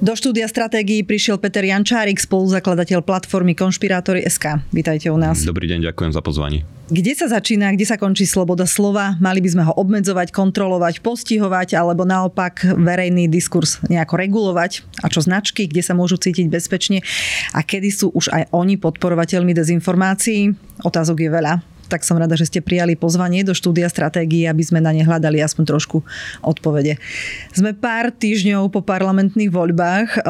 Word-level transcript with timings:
Do 0.00 0.16
štúdia 0.16 0.48
stratégií 0.48 1.04
prišiel 1.04 1.36
Peter 1.36 1.60
Jančárik, 1.60 2.16
spoluzakladateľ 2.16 3.04
platformy 3.04 3.52
Konšpirátory 3.52 4.24
SK. 4.24 4.64
Vítajte 4.72 5.12
u 5.12 5.20
nás. 5.20 5.44
Dobrý 5.44 5.68
deň, 5.68 5.92
ďakujem 5.92 6.16
za 6.16 6.24
pozvanie. 6.24 6.64
Kde 6.88 7.12
sa 7.12 7.28
začína, 7.28 7.68
kde 7.76 7.84
sa 7.84 8.00
končí 8.00 8.24
sloboda 8.24 8.64
slova? 8.64 9.20
Mali 9.20 9.44
by 9.44 9.48
sme 9.52 9.62
ho 9.68 9.76
obmedzovať, 9.76 10.32
kontrolovať, 10.32 11.04
postihovať 11.04 11.76
alebo 11.76 12.08
naopak 12.08 12.64
verejný 12.80 13.28
diskurs 13.28 13.76
nejako 13.92 14.24
regulovať? 14.24 14.88
A 15.04 15.12
čo 15.12 15.20
značky, 15.20 15.68
kde 15.68 15.84
sa 15.84 15.92
môžu 15.92 16.16
cítiť 16.16 16.48
bezpečne? 16.48 17.04
A 17.52 17.60
kedy 17.60 17.92
sú 17.92 18.08
už 18.16 18.32
aj 18.32 18.48
oni 18.56 18.80
podporovateľmi 18.80 19.52
dezinformácií? 19.52 20.56
Otázok 20.80 21.20
je 21.20 21.28
veľa 21.28 21.60
tak 21.90 22.06
som 22.06 22.14
rada, 22.14 22.38
že 22.38 22.46
ste 22.46 22.62
prijali 22.62 22.94
pozvanie 22.94 23.42
do 23.42 23.50
štúdia 23.50 23.90
stratégie, 23.90 24.46
aby 24.46 24.62
sme 24.62 24.78
na 24.78 24.94
ne 24.94 25.02
hľadali 25.02 25.42
aspoň 25.42 25.66
trošku 25.66 26.06
odpovede. 26.46 26.94
Sme 27.50 27.74
pár 27.74 28.14
týždňov 28.14 28.70
po 28.70 28.86
parlamentných 28.86 29.50
voľbách. 29.50 30.22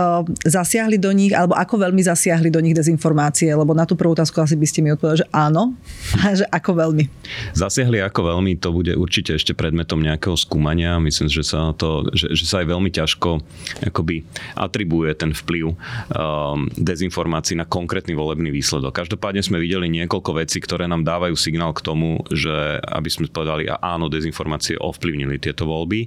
Zasiahli 0.48 0.96
do 0.96 1.12
nich, 1.12 1.36
alebo 1.36 1.52
ako 1.52 1.84
veľmi 1.84 2.00
zasiahli 2.00 2.48
do 2.48 2.64
nich 2.64 2.72
dezinformácie? 2.72 3.52
Lebo 3.52 3.76
na 3.76 3.84
tú 3.84 3.92
prvú 3.92 4.16
otázku 4.16 4.40
asi 4.40 4.56
by 4.56 4.66
ste 4.66 4.80
mi 4.80 4.88
odpovedali, 4.96 5.20
že 5.20 5.28
áno. 5.30 5.76
A 6.24 6.32
že 6.32 6.46
ako 6.48 6.80
veľmi? 6.80 7.04
Zasiahli 7.52 8.00
ako 8.00 8.32
veľmi, 8.32 8.56
to 8.56 8.72
bude 8.72 8.92
určite 8.96 9.36
ešte 9.36 9.52
predmetom 9.52 10.00
nejakého 10.00 10.38
skúmania. 10.38 10.96
Myslím, 11.02 11.28
že 11.28 11.44
sa, 11.44 11.76
to, 11.76 12.08
že, 12.16 12.32
že 12.32 12.44
sa 12.48 12.64
aj 12.64 12.66
veľmi 12.70 12.90
ťažko 12.94 13.42
akoby 13.90 14.22
atribuje 14.54 15.10
ten 15.18 15.34
vplyv 15.34 15.74
um, 15.74 16.70
dezinformácií 16.78 17.58
na 17.58 17.66
konkrétny 17.66 18.14
volebný 18.14 18.54
výsledok. 18.54 18.94
Každopádne 18.94 19.42
sme 19.42 19.58
videli 19.58 19.90
niekoľko 19.90 20.40
vecí, 20.40 20.62
ktoré 20.62 20.86
nám 20.86 21.02
dávajú 21.02 21.34
si 21.34 21.49
signál 21.50 21.74
k 21.74 21.82
tomu, 21.82 22.22
že 22.30 22.78
aby 22.78 23.10
sme 23.10 23.26
povedali, 23.26 23.66
a 23.66 23.82
áno, 23.82 24.06
dezinformácie 24.06 24.78
ovplyvnili 24.78 25.42
tieto 25.42 25.66
voľby. 25.66 26.06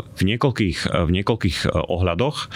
V 0.00 0.22
niekoľkých, 0.24 0.78
v 0.88 1.10
niekoľkých 1.20 1.68
ohľadoch. 1.68 2.48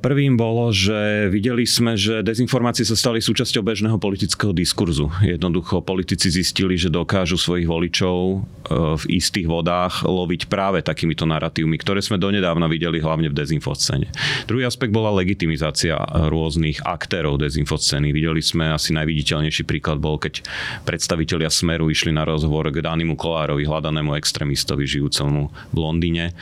Prvým 0.00 0.40
bolo, 0.40 0.72
že 0.72 1.28
videli 1.28 1.68
sme, 1.68 2.00
že 2.00 2.24
dezinformácie 2.24 2.82
sa 2.88 2.96
stali 2.96 3.20
súčasťou 3.20 3.60
bežného 3.60 4.00
politického 4.00 4.56
diskurzu. 4.56 5.12
Jednoducho 5.20 5.84
politici 5.84 6.32
zistili, 6.32 6.80
že 6.80 6.88
dokážu 6.88 7.36
svojich 7.36 7.68
voličov 7.68 8.16
e, 8.16 8.36
v 8.72 9.04
istých 9.20 9.44
vodách 9.44 10.00
loviť 10.08 10.48
práve 10.48 10.80
takýmito 10.80 11.28
narratívmi, 11.28 11.76
ktoré 11.76 12.00
sme 12.00 12.16
donedávna 12.16 12.64
videli 12.72 13.04
hlavne 13.04 13.28
v 13.28 13.36
dezinfoscéne. 13.36 14.08
Druhý 14.48 14.64
aspekt 14.64 14.96
bola 14.96 15.12
legitimizácia 15.12 16.00
rôznych 16.32 16.80
aktérov 16.80 17.36
dezinfoscény. 17.36 18.16
Videli 18.16 18.40
sme 18.40 18.72
asi 18.72 18.96
najviditeľnejší 18.96 19.68
príklad 19.68 20.00
bol, 20.00 20.16
keď 20.16 20.40
predstavitelia 20.88 21.52
Smeru 21.52 21.92
išli 21.92 22.16
na 22.16 22.24
rozhovor 22.24 22.72
k 22.72 22.80
Danimu 22.80 23.20
Kolárovi, 23.20 23.68
hľadanému 23.68 24.16
extrémistovi 24.16 24.88
žijúcemu 24.88 25.42
v 25.72 25.76
Londýne, 25.76 26.32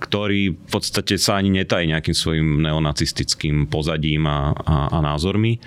ktorý 0.00 0.56
v 0.56 0.68
podstate 0.72 1.20
sa 1.20 1.36
ani 1.36 1.52
netají 1.52 1.92
nejakým 1.92 2.16
svojim 2.16 2.64
neonacistickým 2.64 3.68
pozadím 3.68 4.24
a, 4.24 4.56
a, 4.56 4.76
a 4.96 4.98
názormi. 5.04 5.60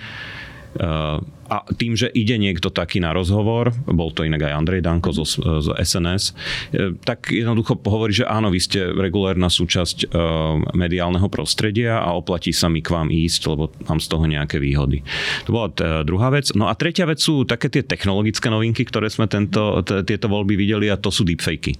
Uh, 0.74 1.22
a 1.54 1.62
tým, 1.78 1.94
že 1.94 2.10
ide 2.10 2.34
niekto 2.34 2.74
taký 2.74 2.98
na 2.98 3.14
rozhovor, 3.14 3.70
bol 3.86 4.10
to 4.10 4.26
inak 4.26 4.50
aj 4.50 4.56
Andrej 4.58 4.82
Danko 4.82 5.14
zo, 5.14 5.22
z 5.26 5.70
SNS, 5.70 6.34
e, 6.74 6.98
tak 6.98 7.30
jednoducho 7.30 7.78
hovorí, 7.78 8.10
že 8.10 8.26
áno, 8.26 8.50
vy 8.50 8.58
ste 8.58 8.90
regulárna 8.90 9.46
súčasť 9.46 10.10
uh, 10.10 10.56
mediálneho 10.74 11.28
prostredia 11.28 12.00
a 12.00 12.16
oplatí 12.16 12.50
sa 12.50 12.66
mi 12.66 12.80
k 12.80 12.90
vám 12.90 13.12
ísť, 13.12 13.40
lebo 13.54 13.70
mám 13.86 14.00
z 14.00 14.06
toho 14.10 14.24
nejaké 14.24 14.58
výhody. 14.58 15.04
To 15.46 15.50
bola 15.54 15.68
t- 15.70 15.84
druhá 16.02 16.32
vec. 16.32 16.50
No 16.56 16.66
a 16.66 16.74
tretia 16.74 17.06
vec 17.06 17.20
sú 17.20 17.46
také 17.46 17.70
tie 17.70 17.84
technologické 17.84 18.48
novinky, 18.50 18.82
ktoré 18.88 19.12
sme 19.12 19.28
tento, 19.30 19.84
tieto 19.84 20.26
voľby 20.26 20.58
videli 20.58 20.90
a 20.90 20.98
to 20.98 21.12
sú 21.12 21.22
deepfakey. 21.22 21.76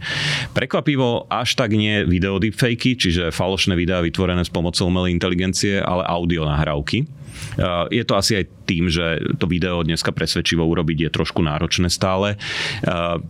Prekvapivo 0.52 1.26
až 1.26 1.56
tak 1.58 1.74
nie 1.74 2.04
video 2.06 2.38
deepfakey, 2.38 2.94
čiže 2.94 3.34
falošné 3.34 3.74
videá 3.74 4.04
vytvorené 4.04 4.44
s 4.44 4.52
pomocou 4.52 4.86
umelej 4.86 5.16
inteligencie, 5.16 5.80
ale 5.80 6.04
audio 6.06 6.46
nahrávky. 6.46 7.23
Je 7.90 8.04
to 8.04 8.14
asi 8.18 8.42
aj 8.42 8.44
tým, 8.64 8.88
že 8.88 9.20
to 9.36 9.44
video 9.44 9.84
dneska 9.84 10.10
presvedčivo 10.10 10.64
urobiť 10.64 11.06
je 11.06 11.10
trošku 11.12 11.44
náročné 11.44 11.92
stále. 11.92 12.40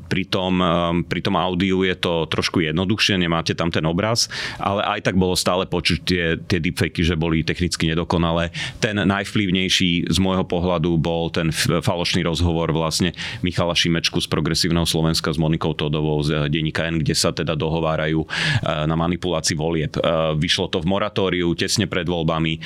Pri 0.08 0.24
tom, 0.30 0.62
pri 1.10 1.20
tom 1.20 1.34
audiu 1.34 1.82
je 1.82 1.96
to 1.98 2.30
trošku 2.30 2.62
jednoduchšie, 2.62 3.18
nemáte 3.18 3.52
tam 3.58 3.68
ten 3.74 3.82
obraz, 3.84 4.30
ale 4.62 4.86
aj 4.86 5.10
tak 5.10 5.18
bolo 5.18 5.34
stále 5.34 5.66
počuť 5.66 5.98
tie, 6.06 6.24
tie 6.38 6.58
deepfakey, 6.62 7.02
že 7.02 7.18
boli 7.18 7.42
technicky 7.42 7.90
nedokonalé. 7.90 8.54
Ten 8.78 8.96
najvplyvnejší 9.02 10.06
z 10.08 10.18
môjho 10.22 10.46
pohľadu 10.46 10.94
bol 10.96 11.28
ten 11.34 11.50
falošný 11.54 12.22
rozhovor 12.22 12.70
vlastne 12.70 13.12
Michala 13.42 13.74
Šimečku 13.74 14.22
z 14.22 14.30
Progresívneho 14.30 14.86
Slovenska 14.86 15.34
s 15.34 15.38
Monikou 15.40 15.74
Todovou 15.74 16.22
z 16.22 16.46
denníka 16.46 16.86
N, 16.86 17.02
kde 17.02 17.12
sa 17.18 17.34
teda 17.34 17.58
dohovárajú 17.58 18.22
na 18.62 18.94
manipulácii 18.94 19.58
volieb. 19.58 19.98
Vyšlo 20.38 20.70
to 20.70 20.78
v 20.78 20.88
moratóriu 20.88 21.50
tesne 21.58 21.90
pred 21.90 22.06
voľbami 22.06 22.62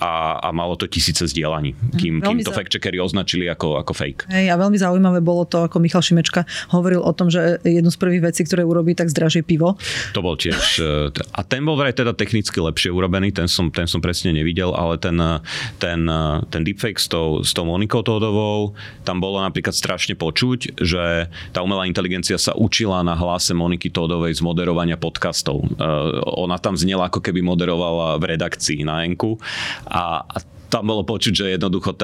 a, 0.00 0.40
a 0.40 0.48
malo 0.50 0.80
to 0.80 0.88
tisíce 0.88 1.20
zdieľaní, 1.20 1.76
kým, 2.00 2.24
kým 2.24 2.40
to 2.40 2.50
fact-checkery 2.56 2.96
označili 2.96 3.44
ako, 3.52 3.76
ako 3.76 3.92
fake. 3.92 4.24
Hej, 4.32 4.48
a 4.48 4.56
veľmi 4.56 4.80
zaujímavé 4.80 5.20
bolo 5.20 5.44
to, 5.44 5.68
ako 5.68 5.76
Michal 5.76 6.00
Šimečka 6.00 6.48
hovoril 6.72 7.04
o 7.04 7.12
tom, 7.12 7.28
že 7.28 7.60
jednu 7.60 7.92
z 7.92 7.98
prvých 8.00 8.32
vecí, 8.32 8.40
ktoré 8.48 8.64
urobí, 8.64 8.96
tak 8.96 9.12
zdraží 9.12 9.44
pivo. 9.44 9.76
To 10.16 10.24
bol 10.24 10.40
tiež. 10.40 10.80
E, 10.80 11.12
a 11.12 11.40
ten 11.44 11.60
bol 11.68 11.76
vraj 11.76 11.92
teda 11.92 12.16
technicky 12.16 12.56
lepšie 12.56 12.88
urobený, 12.88 13.36
ten 13.36 13.44
som, 13.44 13.68
ten 13.68 13.84
som 13.84 14.00
presne 14.00 14.32
nevidel, 14.32 14.72
ale 14.72 14.96
ten, 14.96 15.20
ten, 15.76 16.00
ten 16.48 16.62
deepfake 16.64 16.96
s 16.96 17.06
tou, 17.06 17.44
s 17.44 17.52
tou 17.52 17.68
Monikou 17.68 18.00
Tódovou, 18.00 18.72
tam 19.04 19.20
bolo 19.20 19.44
napríklad 19.44 19.76
strašne 19.76 20.16
počuť, 20.16 20.80
že 20.80 21.28
tá 21.52 21.60
umelá 21.60 21.84
inteligencia 21.84 22.40
sa 22.40 22.56
učila 22.56 23.04
na 23.04 23.12
hlase 23.12 23.52
Moniky 23.52 23.92
Tódovej 23.92 24.40
z 24.40 24.40
moderovania 24.40 24.96
podcastov. 24.96 25.60
E, 25.60 25.84
ona 26.40 26.56
tam 26.56 26.72
znela, 26.72 27.12
ako 27.12 27.20
keby 27.20 27.44
moderovala 27.44 28.16
v 28.16 28.24
redakcii 28.32 28.88
na 28.88 29.04
Enku 29.04 29.36
a, 29.90 30.24
a 30.36 30.40
tam 30.70 30.86
bolo 30.86 31.02
počuť, 31.02 31.32
že 31.34 31.44
jednoducho 31.58 31.98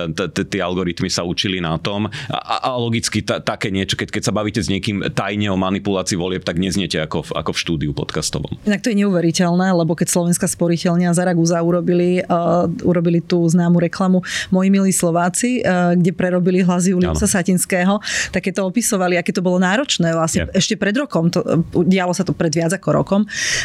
tie 0.50 0.60
algoritmy 0.60 1.06
sa 1.06 1.22
učili 1.22 1.62
na 1.62 1.78
tom 1.78 2.10
a, 2.28 2.66
a 2.66 2.74
logicky 2.74 3.22
ta, 3.22 3.38
také 3.38 3.70
niečo, 3.70 3.94
keď, 3.94 4.10
keď 4.10 4.22
sa 4.26 4.32
bavíte 4.34 4.58
s 4.58 4.66
niekým 4.66 5.06
tajne 5.14 5.48
o 5.54 5.56
manipulácii 5.56 6.18
volieb, 6.18 6.42
tak 6.42 6.58
nezniete 6.58 6.98
ako 6.98 7.22
v, 7.22 7.30
ako 7.38 7.50
v 7.54 7.58
štúdiu 7.62 7.90
podcastovom. 7.94 8.58
Inak 8.66 8.82
to 8.82 8.90
je 8.90 9.06
neuveriteľné, 9.06 9.70
lebo 9.70 9.94
keď 9.94 10.10
Slovenská 10.10 10.50
sporiteľňa 10.50 11.14
Zaraguza 11.14 11.62
urobili, 11.62 12.26
uh, 12.26 12.66
urobili 12.82 13.22
tú 13.22 13.46
známu 13.46 13.78
reklamu 13.78 14.26
Moji 14.50 14.68
milí 14.74 14.90
Slováci, 14.90 15.62
uh, 15.62 15.94
kde 15.94 16.10
prerobili 16.10 16.66
hlasy 16.66 16.92
Juliusa 16.96 17.30
Satinského, 17.30 18.02
tak 18.34 18.50
keď 18.50 18.58
to 18.58 18.62
opisovali, 18.66 19.14
aké 19.14 19.30
to 19.30 19.44
bolo 19.44 19.62
náročné 19.62 20.10
vlastne 20.10 20.50
yeah. 20.50 20.58
ešte 20.58 20.74
pred 20.74 20.96
rokom, 20.98 21.30
to, 21.30 21.44
uh, 21.46 21.62
dialo 21.86 22.10
sa 22.10 22.26
to 22.26 22.34
pred 22.34 22.50
viac 22.50 22.74
ako 22.74 22.88
rokom, 22.90 23.20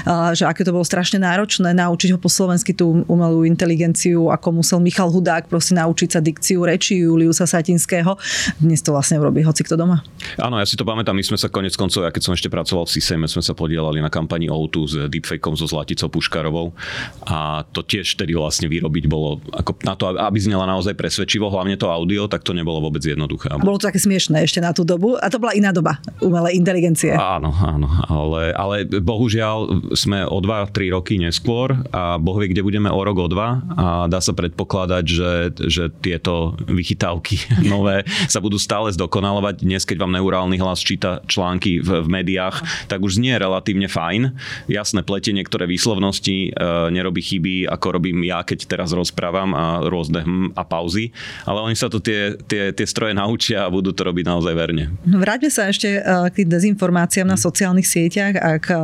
uh, 0.05 0.35
že 0.37 0.45
aké 0.45 0.61
to 0.61 0.75
bolo 0.75 0.85
strašne 0.85 1.17
náročné 1.17 1.73
naučiť 1.73 2.13
ho 2.13 2.19
po 2.21 2.29
slovensky 2.29 2.75
tú 2.75 3.01
umelú 3.07 3.47
inteligenciu, 3.47 4.29
ako 4.29 4.61
musel 4.61 4.77
Michal 4.91 5.07
Hudák 5.07 5.47
proste 5.47 5.71
naučiť 5.71 6.09
sa 6.11 6.19
dikciu 6.19 6.67
reči 6.67 6.99
Juliusa 6.99 7.47
Satinského. 7.47 8.19
Dnes 8.59 8.83
to 8.83 8.91
vlastne 8.91 9.23
urobí 9.23 9.39
hoci 9.39 9.63
kto 9.63 9.79
doma. 9.79 10.03
Áno, 10.35 10.59
ja 10.59 10.67
si 10.67 10.75
to 10.75 10.83
pamätám, 10.83 11.15
my 11.15 11.23
sme 11.23 11.39
sa 11.39 11.47
konec 11.47 11.71
koncov, 11.79 12.03
ja 12.03 12.11
keď 12.11 12.27
som 12.27 12.35
ešte 12.35 12.51
pracoval 12.51 12.83
v 12.83 12.99
Sisejme, 12.99 13.23
sme 13.23 13.39
sa 13.39 13.55
podielali 13.55 14.03
na 14.03 14.11
kampani 14.11 14.51
O2 14.51 14.75
s 14.83 14.93
deepfakeom 15.07 15.55
so 15.55 15.63
Zlaticou 15.63 16.11
Puškarovou 16.11 16.75
a 17.23 17.63
to 17.71 17.87
tiež 17.87 18.19
tedy 18.19 18.35
vlastne 18.35 18.67
vyrobiť 18.67 19.07
bolo 19.07 19.39
ako 19.55 19.79
na 19.87 19.95
to, 19.95 20.11
aby 20.11 20.39
znela 20.43 20.67
naozaj 20.67 20.91
presvedčivo, 20.99 21.47
hlavne 21.47 21.79
to 21.79 21.87
audio, 21.87 22.27
tak 22.27 22.43
to 22.43 22.51
nebolo 22.51 22.83
vôbec 22.83 22.99
jednoduché. 22.99 23.47
Bolo 23.63 23.79
to 23.79 23.87
také 23.87 24.03
smiešné 24.03 24.43
ešte 24.43 24.59
na 24.59 24.75
tú 24.75 24.83
dobu 24.83 25.15
a 25.15 25.31
to 25.31 25.39
bola 25.39 25.55
iná 25.55 25.71
doba 25.71 26.03
umelej 26.19 26.59
inteligencie. 26.59 27.15
Áno, 27.15 27.55
áno, 27.55 27.87
ale, 28.11 28.51
ale 28.59 28.83
bohužiaľ 28.91 29.87
sme 29.95 30.27
o 30.27 30.43
2-3 30.43 30.91
roky 30.91 31.15
neskôr 31.15 31.79
a 31.95 32.19
boh 32.19 32.35
vie, 32.43 32.51
kde 32.51 32.67
budeme 32.67 32.91
o 32.91 32.99
rok, 32.99 33.15
o 33.23 33.27
dva 33.31 33.63
a 33.79 33.85
dá 34.11 34.19
sa 34.19 34.35
predpokladať, 34.35 34.80
predpokladať, 34.81 35.05
že, 35.05 35.31
že 35.69 35.83
tieto 36.01 36.57
vychytávky 36.65 37.53
nové 37.73 38.03
sa 38.25 38.41
budú 38.41 38.57
stále 38.57 38.89
zdokonalovať. 38.93 39.61
Dnes, 39.61 39.85
keď 39.85 39.97
vám 40.01 40.15
neurálny 40.17 40.57
hlas 40.57 40.81
číta 40.81 41.21
články 41.29 41.81
v, 41.81 42.05
v 42.05 42.07
médiách, 42.09 42.87
tak 42.89 43.01
už 43.01 43.21
znie 43.21 43.37
relatívne 43.37 43.85
fajn. 43.85 44.33
Jasné, 44.67 45.05
pletie 45.05 45.33
niektoré 45.35 45.69
výslovnosti, 45.69 46.49
e, 46.49 46.89
nerobí 46.89 47.21
chyby, 47.21 47.69
ako 47.69 48.01
robím 48.01 48.25
ja, 48.25 48.41
keď 48.41 48.65
teraz 48.65 48.89
rozprávam 48.93 49.53
a 49.53 49.85
rôzne 49.85 50.25
hm 50.25 50.53
a 50.57 50.63
pauzy, 50.65 51.13
ale 51.45 51.63
oni 51.63 51.77
sa 51.77 51.87
to 51.87 52.01
tie, 52.01 52.35
tie, 52.49 52.73
tie 52.73 52.87
stroje 52.87 53.13
naučia 53.15 53.63
a 53.65 53.71
budú 53.71 53.93
to 53.93 54.03
robiť 54.03 54.25
naozaj 54.25 54.53
verne. 54.57 54.91
Vráťme 55.05 55.49
sa 55.53 55.69
ešte 55.69 56.01
e, 56.01 56.01
k 56.01 56.43
tým 56.43 56.49
dezinformáciám 56.49 57.27
na 57.29 57.37
sociálnych 57.37 57.87
sieťach 57.87 58.35
a 58.35 58.49
k 58.57 58.67
e, 58.73 58.79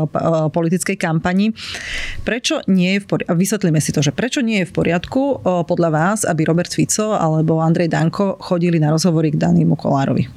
politickej 0.53 0.97
kampani. 0.99 1.51
Prečo 2.23 2.61
nie 2.69 2.97
je 2.97 2.99
v 3.03 3.05
poriadku, 3.09 3.35
vysvetlíme 3.35 3.79
si 3.81 3.91
to, 3.91 3.99
že 4.03 4.13
prečo 4.13 4.39
nie 4.43 4.63
je 4.63 4.69
v 4.69 4.73
poriadku 4.73 5.21
podľa 5.67 5.86
podľa 5.87 6.03
vás, 6.03 6.27
aby 6.27 6.43
Robert 6.43 6.67
Fico 6.75 7.15
alebo 7.15 7.63
Andrej 7.63 7.87
Danko 7.87 8.35
chodili 8.43 8.75
na 8.75 8.91
rozhovory 8.91 9.31
k 9.31 9.39
Danimu 9.39 9.79
Kolárovi? 9.79 10.27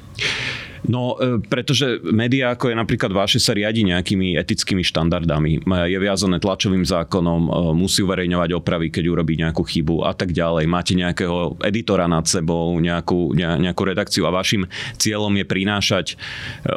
No, 0.89 1.13
e, 1.21 1.37
pretože 1.45 2.01
médiá, 2.01 2.57
ako 2.57 2.73
je 2.73 2.75
napríklad 2.77 3.13
vaše, 3.13 3.37
sa 3.37 3.53
riadi 3.53 3.85
nejakými 3.85 4.33
etickými 4.33 4.81
štandardami. 4.81 5.61
Je 5.85 5.97
viazané 6.01 6.41
tlačovým 6.41 6.81
zákonom, 6.81 7.41
e, 7.45 7.49
musí 7.77 8.01
uverejňovať 8.01 8.49
opravy, 8.57 8.89
keď 8.89 9.03
urobí 9.13 9.37
nejakú 9.37 9.61
chybu 9.61 10.09
a 10.09 10.17
tak 10.17 10.33
ďalej. 10.33 10.65
Máte 10.65 10.97
nejakého 10.97 11.61
editora 11.61 12.09
nad 12.09 12.25
sebou, 12.25 12.73
nejakú, 12.81 13.37
nejakú 13.37 13.81
redakciu 13.85 14.25
a 14.25 14.33
vašim 14.33 14.65
cieľom 14.97 15.31
je 15.37 15.45
prinášať 15.45 16.05
e, 16.11 16.15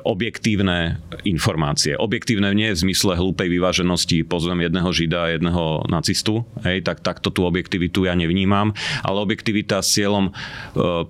objektívne 0.04 1.00
informácie. 1.24 1.96
Objektívne 1.96 2.52
nie 2.52 2.76
v 2.76 2.82
zmysle 2.84 3.16
hlúpej 3.16 3.48
vyváženosti, 3.48 4.20
pozvem 4.28 4.68
jedného 4.68 4.90
žida 4.92 5.18
a 5.28 5.32
jedného 5.32 5.88
nacistu, 5.88 6.44
hej, 6.60 6.84
tak 6.84 7.00
takto 7.00 7.32
tú 7.32 7.48
objektivitu 7.48 8.04
ja 8.04 8.12
nevnímam, 8.12 8.76
ale 9.00 9.18
objektivita 9.24 9.80
s 9.80 9.96
cieľom 9.96 10.34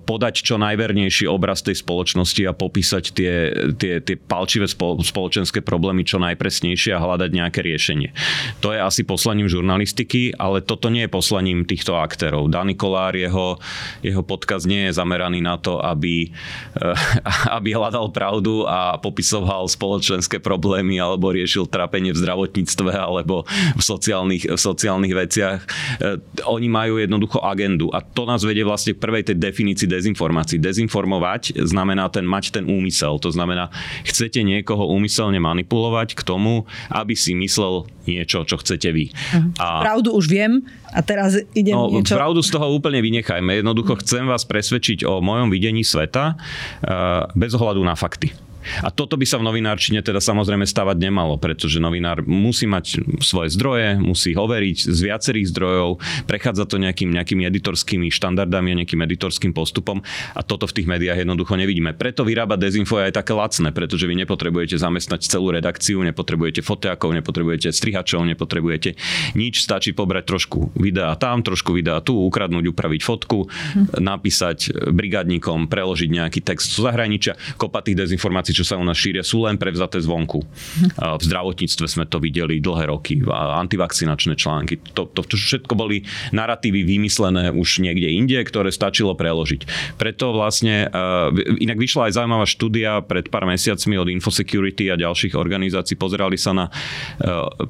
podať 0.05 0.45
čo 0.45 0.55
najvernejší 0.61 1.25
obraz 1.27 1.65
tej 1.65 1.81
spoločnosti 1.81 2.41
a 2.45 2.53
popísať 2.53 2.84
popísať 2.85 3.17
tie, 3.17 3.33
tie, 3.81 3.93
tie 3.97 4.13
palčivé 4.13 4.69
spoločenské 4.69 5.65
problémy 5.65 6.05
čo 6.05 6.21
najpresnejšie 6.21 6.93
a 6.93 7.01
hľadať 7.01 7.29
nejaké 7.33 7.65
riešenie. 7.65 8.13
To 8.61 8.69
je 8.69 8.77
asi 8.77 9.01
poslaním 9.01 9.49
žurnalistiky, 9.49 10.37
ale 10.37 10.61
toto 10.61 10.93
nie 10.93 11.09
je 11.09 11.09
poslaním 11.09 11.65
týchto 11.65 11.97
aktérov. 11.97 12.45
Dani 12.53 12.77
Kolár, 12.77 13.17
jeho, 13.17 13.57
jeho 14.05 14.21
podkaz 14.21 14.69
nie 14.69 14.85
je 14.85 15.01
zameraný 15.01 15.41
na 15.41 15.57
to, 15.57 15.81
aby, 15.81 16.29
eh, 16.77 16.93
aby 17.57 17.73
hľadal 17.73 18.13
pravdu 18.13 18.69
a 18.69 19.01
popisoval 19.01 19.65
spoločenské 19.65 20.37
problémy 20.37 21.01
alebo 21.01 21.33
riešil 21.33 21.65
trápenie 21.65 22.13
v 22.13 22.21
zdravotníctve 22.21 22.93
alebo 22.93 23.49
v 23.73 23.81
sociálnych, 23.81 24.45
v 24.45 24.59
sociálnych 24.61 25.13
veciach. 25.17 25.59
Eh, 25.65 26.21
oni 26.45 26.69
majú 26.69 27.01
jednoducho 27.01 27.41
agendu 27.41 27.89
a 27.89 28.05
to 28.05 28.29
nás 28.29 28.45
vedie 28.45 28.61
vlastne 28.61 28.93
k 28.93 29.01
prvej 29.01 29.33
tej 29.33 29.41
definícii 29.41 29.89
dezinformácií. 29.89 30.61
Dezinformovať 30.61 31.57
znamená 31.65 32.13
ten 32.13 32.27
mať 32.35 32.59
ten 32.59 32.67
úmysel. 32.75 33.15
To 33.23 33.31
znamená, 33.31 33.71
chcete 34.03 34.43
niekoho 34.43 34.91
úmyselne 34.91 35.39
manipulovať 35.39 36.19
k 36.19 36.21
tomu, 36.27 36.67
aby 36.91 37.15
si 37.15 37.31
myslel 37.33 37.87
niečo, 38.03 38.43
čo 38.43 38.59
chcete 38.59 38.91
vy. 38.91 39.09
Uh-huh. 39.09 39.55
A... 39.57 39.81
Pravdu 39.87 40.13
už 40.13 40.27
viem 40.27 40.61
a 40.91 40.99
teraz 40.99 41.39
idem 41.55 41.73
no, 41.73 41.87
niečo... 41.89 42.19
Pravdu 42.19 42.43
z 42.43 42.51
toho 42.51 42.69
úplne 42.69 42.99
vynechajme. 42.99 43.63
Jednoducho 43.63 43.97
chcem 44.03 44.27
vás 44.27 44.43
presvedčiť 44.43 45.07
o 45.07 45.23
mojom 45.23 45.49
videní 45.49 45.81
sveta 45.81 46.35
uh, 46.35 47.25
bez 47.33 47.55
ohľadu 47.55 47.81
na 47.81 47.95
fakty. 47.95 48.35
A 48.83 48.89
toto 48.89 49.15
by 49.15 49.25
sa 49.27 49.37
v 49.37 49.47
novinárčine 49.47 50.01
teda 50.01 50.19
samozrejme 50.19 50.65
stavať 50.65 50.97
nemalo, 50.97 51.37
pretože 51.37 51.77
novinár 51.77 52.25
musí 52.25 52.65
mať 52.65 53.01
svoje 53.21 53.53
zdroje, 53.53 53.99
musí 54.01 54.33
hovoriť 54.33 54.77
z 54.89 54.99
viacerých 54.99 55.51
zdrojov, 55.53 56.01
prechádza 56.25 56.65
to 56.65 56.81
nejakým, 56.81 57.13
nejakými 57.13 57.43
editorskými 57.45 58.09
štandardami 58.09 58.73
a 58.73 58.79
nejakým 58.83 59.01
editorským 59.05 59.51
postupom 59.53 60.01
a 60.33 60.41
toto 60.41 60.65
v 60.65 60.81
tých 60.81 60.87
médiách 60.89 61.21
jednoducho 61.21 61.53
nevidíme. 61.55 61.93
Preto 61.93 62.25
vyrábať 62.25 62.59
dezinfo 62.71 62.97
aj 62.97 63.13
také 63.13 63.37
lacné, 63.37 63.69
pretože 63.75 64.09
vy 64.09 64.15
nepotrebujete 64.25 64.79
zamestnať 64.79 65.21
celú 65.29 65.53
redakciu, 65.53 66.01
nepotrebujete 66.01 66.65
foteakov, 66.65 67.13
nepotrebujete 67.13 67.69
strihačov, 67.69 68.25
nepotrebujete 68.25 68.97
nič, 69.37 69.61
stačí 69.61 69.91
pobrať 69.93 70.23
trošku 70.25 70.75
videa 70.79 71.13
tam, 71.19 71.45
trošku 71.45 71.75
videa 71.75 72.01
tu, 72.01 72.17
ukradnúť, 72.17 72.65
upraviť 72.71 73.01
fotku, 73.03 73.45
hm. 73.45 73.99
napísať 74.01 74.71
brigádnikom, 74.91 75.67
preložiť 75.69 76.09
nejaký 76.09 76.39
text 76.41 76.73
zo 76.73 76.87
zahraničia, 76.87 77.35
kopa 77.59 77.83
tých 77.85 77.99
dezinformácií 77.99 78.54
čo 78.55 78.63
sa 78.63 78.79
u 78.79 78.83
nás 78.87 78.95
šíria, 78.95 79.21
sú 79.21 79.43
len 79.43 79.59
prevzaté 79.59 79.99
zvonku. 79.99 80.39
V 81.19 81.23
zdravotníctve 81.23 81.85
sme 81.91 82.05
to 82.07 82.23
videli 82.23 82.63
dlhé 82.63 82.87
roky, 82.87 83.19
antivakcinačné 83.27 84.39
články. 84.39 84.79
To, 84.95 85.07
to, 85.11 85.27
to 85.27 85.35
všetko 85.35 85.75
boli 85.75 86.07
narratívy 86.31 86.87
vymyslené 86.87 87.51
už 87.51 87.83
niekde 87.83 88.07
inde, 88.11 88.39
ktoré 88.41 88.71
stačilo 88.71 89.13
preložiť. 89.13 89.95
Preto 89.99 90.31
vlastne, 90.31 90.87
e, 90.87 91.61
inak 91.61 91.77
vyšla 91.79 92.09
aj 92.09 92.15
zaujímavá 92.15 92.45
štúdia 92.47 93.03
pred 93.03 93.27
pár 93.27 93.47
mesiacmi 93.49 93.95
od 93.99 94.07
Infosecurity 94.11 94.89
a 94.91 94.99
ďalších 94.99 95.35
organizácií. 95.35 95.99
Pozerali 95.99 96.39
sa 96.39 96.55
na 96.55 96.65
e, 96.67 96.71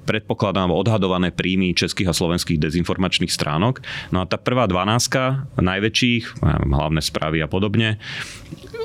predpokladané 0.05 0.71
odhadované 0.71 1.29
príjmy 1.31 1.71
českých 1.77 2.11
a 2.11 2.17
slovenských 2.17 2.59
dezinformačných 2.59 3.31
stránok. 3.31 3.81
No 4.11 4.23
a 4.23 4.25
tá 4.27 4.35
prvá 4.35 4.67
dvanáctka 4.67 5.47
najväčších, 5.57 6.43
hlavné 6.43 7.01
správy 7.01 7.41
a 7.41 7.47
podobne, 7.47 7.97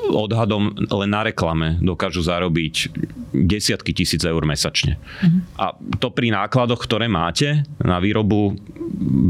odhadom 0.09 0.73
len 0.75 1.09
na 1.09 1.21
reklame 1.23 1.77
dokážu 1.91 2.23
zarobiť 2.23 2.95
desiatky 3.35 3.91
tisíc 3.91 4.23
eur 4.23 4.41
mesačne. 4.47 4.95
Uh-huh. 4.95 5.43
A 5.59 5.65
to 5.99 6.07
pri 6.09 6.31
nákladoch, 6.31 6.79
ktoré 6.87 7.11
máte 7.11 7.67
na 7.83 7.99
výrobu 7.99 8.55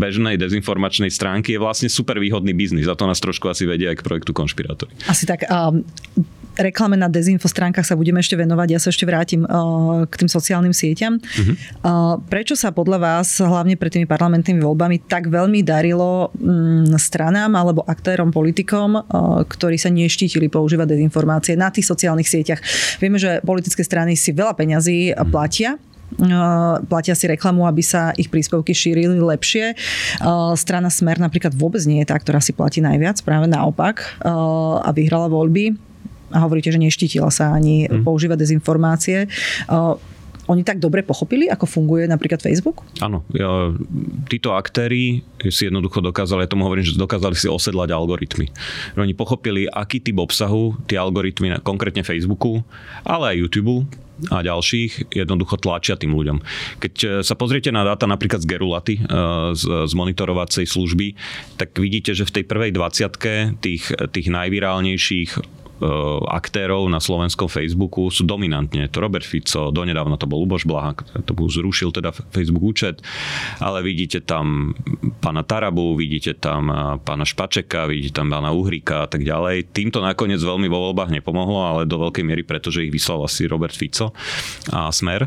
bežnej 0.01 0.37
dezinformačnej 0.37 1.09
stránky 1.09 1.55
je 1.55 1.59
vlastne 1.61 1.89
super 1.89 2.17
výhodný 2.21 2.53
biznis. 2.53 2.85
A 2.85 2.97
to 2.97 3.09
nás 3.09 3.21
trošku 3.21 3.49
asi 3.49 3.65
vedia 3.65 3.93
aj 3.93 4.01
k 4.01 4.05
projektu 4.05 4.31
Konšpirátory. 4.33 4.93
Asi 5.09 5.25
tak. 5.25 5.45
Um, 5.49 5.85
reklame 6.61 6.95
na 6.95 7.09
dezinfo 7.09 7.49
stránkach 7.49 7.83
sa 7.83 7.97
budeme 7.97 8.21
ešte 8.21 8.37
venovať. 8.37 8.67
Ja 8.71 8.79
sa 8.79 8.89
ešte 8.93 9.05
vrátim 9.09 9.43
uh, 9.43 10.05
k 10.05 10.13
tým 10.21 10.29
sociálnym 10.29 10.71
sieťam. 10.71 11.17
Uh-huh. 11.17 11.53
Uh, 11.81 12.15
prečo 12.29 12.53
sa 12.53 12.69
podľa 12.71 12.97
vás, 13.01 13.41
hlavne 13.41 13.75
pred 13.75 13.91
tými 13.91 14.07
parlamentnými 14.07 14.61
voľbami, 14.61 15.09
tak 15.09 15.27
veľmi 15.27 15.65
darilo 15.65 16.31
um, 16.37 16.87
stranám 16.95 17.53
alebo 17.57 17.83
aktérom, 17.85 18.29
politikom, 18.29 19.01
uh, 19.01 19.41
ktorí 19.43 19.75
sa 19.81 19.89
neštítili 19.89 20.47
používať 20.47 20.95
dezinformácie 20.95 21.57
na 21.57 21.73
tých 21.73 21.89
sociálnych 21.89 22.29
sieťach? 22.29 22.61
Vieme, 23.01 23.17
že 23.17 23.41
politické 23.41 23.81
strany 23.81 24.13
si 24.15 24.31
veľa 24.31 24.53
peňazí 24.55 25.11
uh, 25.11 25.25
platia 25.27 25.81
platia 26.91 27.15
si 27.15 27.23
reklamu, 27.23 27.63
aby 27.63 27.79
sa 27.79 28.11
ich 28.19 28.27
príspevky 28.27 28.75
šírili 28.75 29.15
lepšie. 29.15 29.79
Strana 30.59 30.91
Smer 30.91 31.23
napríklad 31.23 31.55
vôbec 31.55 31.79
nie 31.87 32.03
je 32.03 32.11
tá, 32.11 32.19
ktorá 32.19 32.43
si 32.43 32.51
platí 32.51 32.83
najviac, 32.83 33.23
práve 33.23 33.47
naopak 33.47 34.19
a 34.83 34.91
vyhrala 34.91 35.31
voľby 35.31 35.90
a 36.31 36.37
hovoríte, 36.43 36.71
že 36.71 36.79
neštítila 36.79 37.29
sa 37.29 37.51
ani 37.51 37.87
mm. 37.87 38.03
používať 38.07 38.37
dezinformácie. 38.39 39.27
Oni 40.49 40.67
tak 40.67 40.83
dobre 40.83 41.05
pochopili, 41.05 41.47
ako 41.47 41.63
funguje 41.63 42.09
napríklad 42.11 42.43
Facebook? 42.43 42.83
Áno. 42.99 43.23
Títo 44.27 44.57
aktéry 44.57 45.23
si 45.47 45.69
jednoducho 45.69 46.03
dokázali, 46.03 46.43
ja 46.43 46.51
tomu 46.51 46.67
hovorím, 46.67 46.83
že 46.83 46.99
dokázali 46.99 47.39
si 47.39 47.47
osedlať 47.47 47.95
algoritmy. 47.95 48.51
Oni 48.99 49.15
pochopili, 49.15 49.69
aký 49.69 50.03
typ 50.03 50.19
obsahu 50.19 50.75
tie 50.91 50.99
algoritmy, 50.99 51.61
konkrétne 51.63 52.03
Facebooku, 52.03 52.65
ale 53.07 53.37
aj 53.37 53.41
YouTube, 53.47 53.87
a 54.29 54.45
ďalších 54.45 55.17
jednoducho 55.17 55.57
tlačia 55.57 55.97
tým 55.97 56.13
ľuďom. 56.13 56.45
Keď 56.77 56.93
e, 57.01 57.07
sa 57.25 57.33
pozriete 57.33 57.73
na 57.73 57.81
dáta 57.81 58.05
napríklad 58.05 58.45
z 58.45 58.53
Gerulaty, 58.53 59.01
e, 59.01 59.03
z, 59.57 59.63
z 59.65 59.93
monitorovacej 59.97 60.69
služby, 60.69 61.17
tak 61.57 61.73
vidíte, 61.73 62.13
že 62.13 62.29
v 62.29 62.35
tej 62.37 62.43
prvej 62.45 62.69
20 62.69 63.57
tých, 63.57 63.89
tých 64.13 64.27
najvirálnejších 64.29 65.31
aktérov 66.29 66.85
na 66.85 67.01
slovenskom 67.01 67.49
Facebooku 67.49 68.13
sú 68.13 68.23
dominantne. 68.23 68.85
To 68.89 68.97
Robert 69.01 69.25
Fico, 69.25 69.73
donedávno 69.73 70.15
to 70.15 70.29
bol 70.29 70.45
Luboš 70.45 70.69
Blaha, 70.69 70.93
to 71.25 71.33
bol 71.33 71.49
zrušil 71.49 71.89
teda 71.89 72.13
Facebook 72.31 72.61
účet, 72.61 73.01
ale 73.57 73.81
vidíte 73.81 74.21
tam 74.21 74.77
pána 75.21 75.41
Tarabu, 75.41 75.97
vidíte 75.97 76.37
tam 76.37 76.69
eh, 76.69 76.77
pána 77.01 77.25
Špačeka, 77.25 77.89
vidíte 77.89 78.21
tam 78.21 78.29
pána 78.29 78.53
Uhrika 78.53 79.05
a 79.05 79.07
tak 79.09 79.25
ďalej. 79.25 79.73
Týmto 79.73 79.99
nakoniec 79.99 80.39
veľmi 80.39 80.69
vo 80.69 80.91
voľbách 80.91 81.11
nepomohlo, 81.11 81.59
ale 81.65 81.81
do 81.89 81.97
veľkej 81.97 82.23
miery, 82.23 82.43
pretože 82.45 82.85
ich 82.85 82.93
vyslal 82.93 83.25
asi 83.25 83.49
Robert 83.49 83.73
Fico 83.73 84.13
a 84.69 84.93
Smer. 84.93 85.25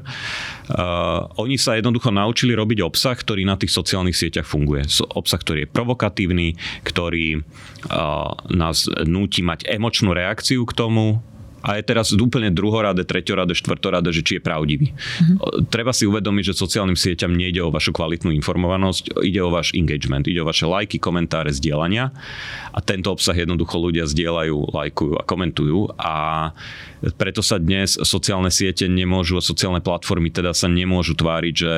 Uh, 0.64 1.28
oni 1.36 1.60
sa 1.60 1.76
jednoducho 1.76 2.08
naučili 2.08 2.56
robiť 2.56 2.80
obsah, 2.80 3.12
ktorý 3.12 3.44
na 3.44 3.58
tých 3.60 3.74
sociálnych 3.74 4.16
sieťach 4.16 4.48
funguje. 4.48 4.88
Obsah, 5.12 5.40
ktorý 5.40 5.66
je 5.66 5.72
provokatívny, 5.72 6.56
ktorý 6.86 7.40
uh, 7.40 8.32
nás 8.48 8.88
núti 9.04 9.44
mať 9.44 9.68
emočnú 9.68 10.16
reakciu 10.16 10.43
k 10.44 10.76
tomu, 10.76 11.24
a 11.64 11.80
je 11.80 11.82
teraz 11.88 12.12
úplne 12.12 12.52
druhorade, 12.52 13.08
treťorade, 13.08 13.56
štvrtorade, 13.56 14.12
že 14.12 14.20
či 14.20 14.32
je 14.36 14.42
pravdivý. 14.44 14.92
Uh-huh. 14.92 15.64
Treba 15.72 15.96
si 15.96 16.04
uvedomiť, 16.04 16.52
že 16.52 16.60
sociálnym 16.60 16.92
sieťam 16.92 17.32
nejde 17.32 17.64
o 17.64 17.72
vašu 17.72 17.96
kvalitnú 17.96 18.28
informovanosť, 18.36 19.24
ide 19.24 19.40
o 19.40 19.48
váš 19.48 19.72
engagement, 19.72 20.28
ide 20.28 20.44
o 20.44 20.48
vaše 20.48 20.68
lajky, 20.68 21.00
komentáre, 21.00 21.48
zdieľania 21.56 22.12
a 22.68 22.78
tento 22.84 23.08
obsah 23.08 23.32
jednoducho 23.32 23.80
ľudia 23.80 24.04
zdieľajú, 24.04 24.76
lajkujú 24.76 25.12
a 25.16 25.24
komentujú 25.24 25.80
a 25.96 26.14
preto 27.16 27.40
sa 27.40 27.56
dnes 27.56 27.96
sociálne 27.96 28.52
siete 28.52 28.84
nemôžu, 28.84 29.40
sociálne 29.40 29.80
platformy 29.80 30.28
teda 30.28 30.52
sa 30.52 30.68
nemôžu 30.68 31.16
tváriť, 31.16 31.54
že 31.56 31.72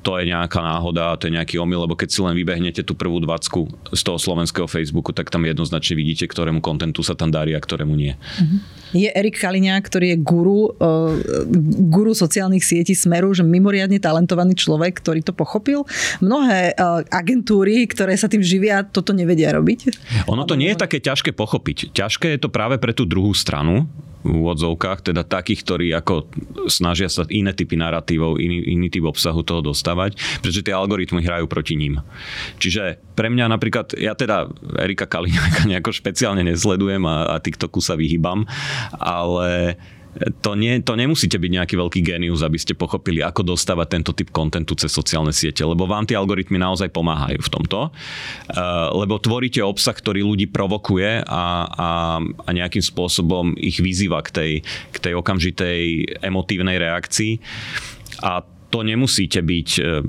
to 0.00 0.16
je 0.16 0.32
nejaká 0.32 0.60
náhoda, 0.64 1.16
to 1.20 1.28
je 1.28 1.36
nejaký 1.36 1.60
omyl, 1.60 1.84
lebo 1.84 1.92
keď 1.92 2.08
si 2.08 2.20
len 2.24 2.32
vybehnete 2.32 2.80
tú 2.80 2.96
prvú 2.96 3.20
dvacku 3.20 3.68
z 3.92 4.00
toho 4.00 4.16
slovenského 4.16 4.64
Facebooku, 4.64 5.12
tak 5.12 5.28
tam 5.28 5.44
jednoznačne 5.44 5.92
vidíte, 5.96 6.24
ktorému 6.24 6.64
kontentu 6.64 7.04
sa 7.04 7.12
tam 7.12 7.28
darí 7.28 7.52
a 7.52 7.60
ktorému 7.60 7.92
nie. 7.92 8.16
Je 8.96 9.12
Erik 9.12 9.38
Kaliňák, 9.38 9.84
ktorý 9.86 10.16
je 10.16 10.18
guru, 10.18 10.72
uh, 10.72 11.14
guru 11.92 12.16
sociálnych 12.16 12.64
sietí 12.64 12.96
Smeru, 12.96 13.30
že 13.36 13.44
mimoriadne 13.46 14.00
talentovaný 14.02 14.56
človek, 14.58 14.98
ktorý 14.98 15.20
to 15.22 15.36
pochopil. 15.36 15.86
Mnohé 16.24 16.74
uh, 16.74 17.04
agentúry, 17.12 17.86
ktoré 17.86 18.16
sa 18.16 18.26
tým 18.26 18.42
živia, 18.42 18.82
toto 18.82 19.14
nevedia 19.14 19.54
robiť. 19.54 19.94
Ono 20.26 20.42
to 20.48 20.58
nie 20.58 20.72
je 20.74 20.80
také 20.80 20.98
ťažké 20.98 21.36
pochopiť. 21.36 21.94
Ťažké 21.94 22.34
je 22.34 22.40
to 22.40 22.48
práve 22.50 22.80
pre 22.82 22.96
tú 22.96 23.06
druhú 23.06 23.30
stranu, 23.36 23.86
v 24.20 24.30
úvodzovkách, 24.36 25.12
teda 25.12 25.24
takých, 25.24 25.60
ktorí 25.64 25.86
ako 25.96 26.28
snažia 26.68 27.08
sa 27.08 27.24
iné 27.32 27.56
typy 27.56 27.76
narratívov, 27.80 28.36
iný, 28.36 28.60
iný 28.68 28.92
typ 28.92 29.08
obsahu 29.08 29.40
toho 29.40 29.64
dostávať, 29.64 30.20
pretože 30.40 30.60
tie 30.60 30.76
algoritmy 30.76 31.24
hrajú 31.24 31.48
proti 31.48 31.76
ním. 31.80 32.04
Čiže 32.60 33.00
pre 33.16 33.32
mňa 33.32 33.48
napríklad, 33.48 33.96
ja 33.96 34.12
teda 34.12 34.48
Erika 34.76 35.08
Kaliňáka 35.08 35.64
nejako 35.64 35.96
špeciálne 35.96 36.44
nesledujem 36.44 37.00
a, 37.08 37.32
a 37.32 37.40
TikToku 37.40 37.80
sa 37.80 37.96
vyhýbam, 37.96 38.44
ale 39.00 39.80
to, 40.42 40.58
nie, 40.58 40.82
to 40.82 40.98
nemusíte 40.98 41.38
byť 41.38 41.50
nejaký 41.50 41.74
veľký 41.78 42.00
génius, 42.02 42.42
aby 42.42 42.58
ste 42.58 42.74
pochopili, 42.74 43.22
ako 43.22 43.54
dostávať 43.54 43.86
tento 43.98 44.12
typ 44.12 44.34
kontentu 44.34 44.74
cez 44.74 44.90
sociálne 44.90 45.30
siete, 45.30 45.62
lebo 45.62 45.86
vám 45.86 46.04
tie 46.04 46.18
algoritmy 46.18 46.58
naozaj 46.58 46.90
pomáhajú 46.90 47.38
v 47.38 47.52
tomto, 47.52 47.80
uh, 47.88 48.90
lebo 48.94 49.22
tvoríte 49.22 49.62
obsah, 49.62 49.94
ktorý 49.94 50.26
ľudí 50.26 50.50
provokuje 50.50 51.22
a, 51.22 51.44
a, 51.70 51.90
a 52.18 52.50
nejakým 52.50 52.82
spôsobom 52.82 53.54
ich 53.54 53.78
vyzýva 53.78 54.20
k 54.26 54.30
tej, 54.30 54.52
k 54.90 54.96
tej 54.98 55.12
okamžitej 55.14 55.80
emotívnej 56.26 56.76
reakcii. 56.82 57.38
A 58.26 58.42
to 58.70 58.86
nemusíte 58.86 59.42
byť... 59.42 59.68
Eh, 59.82 60.00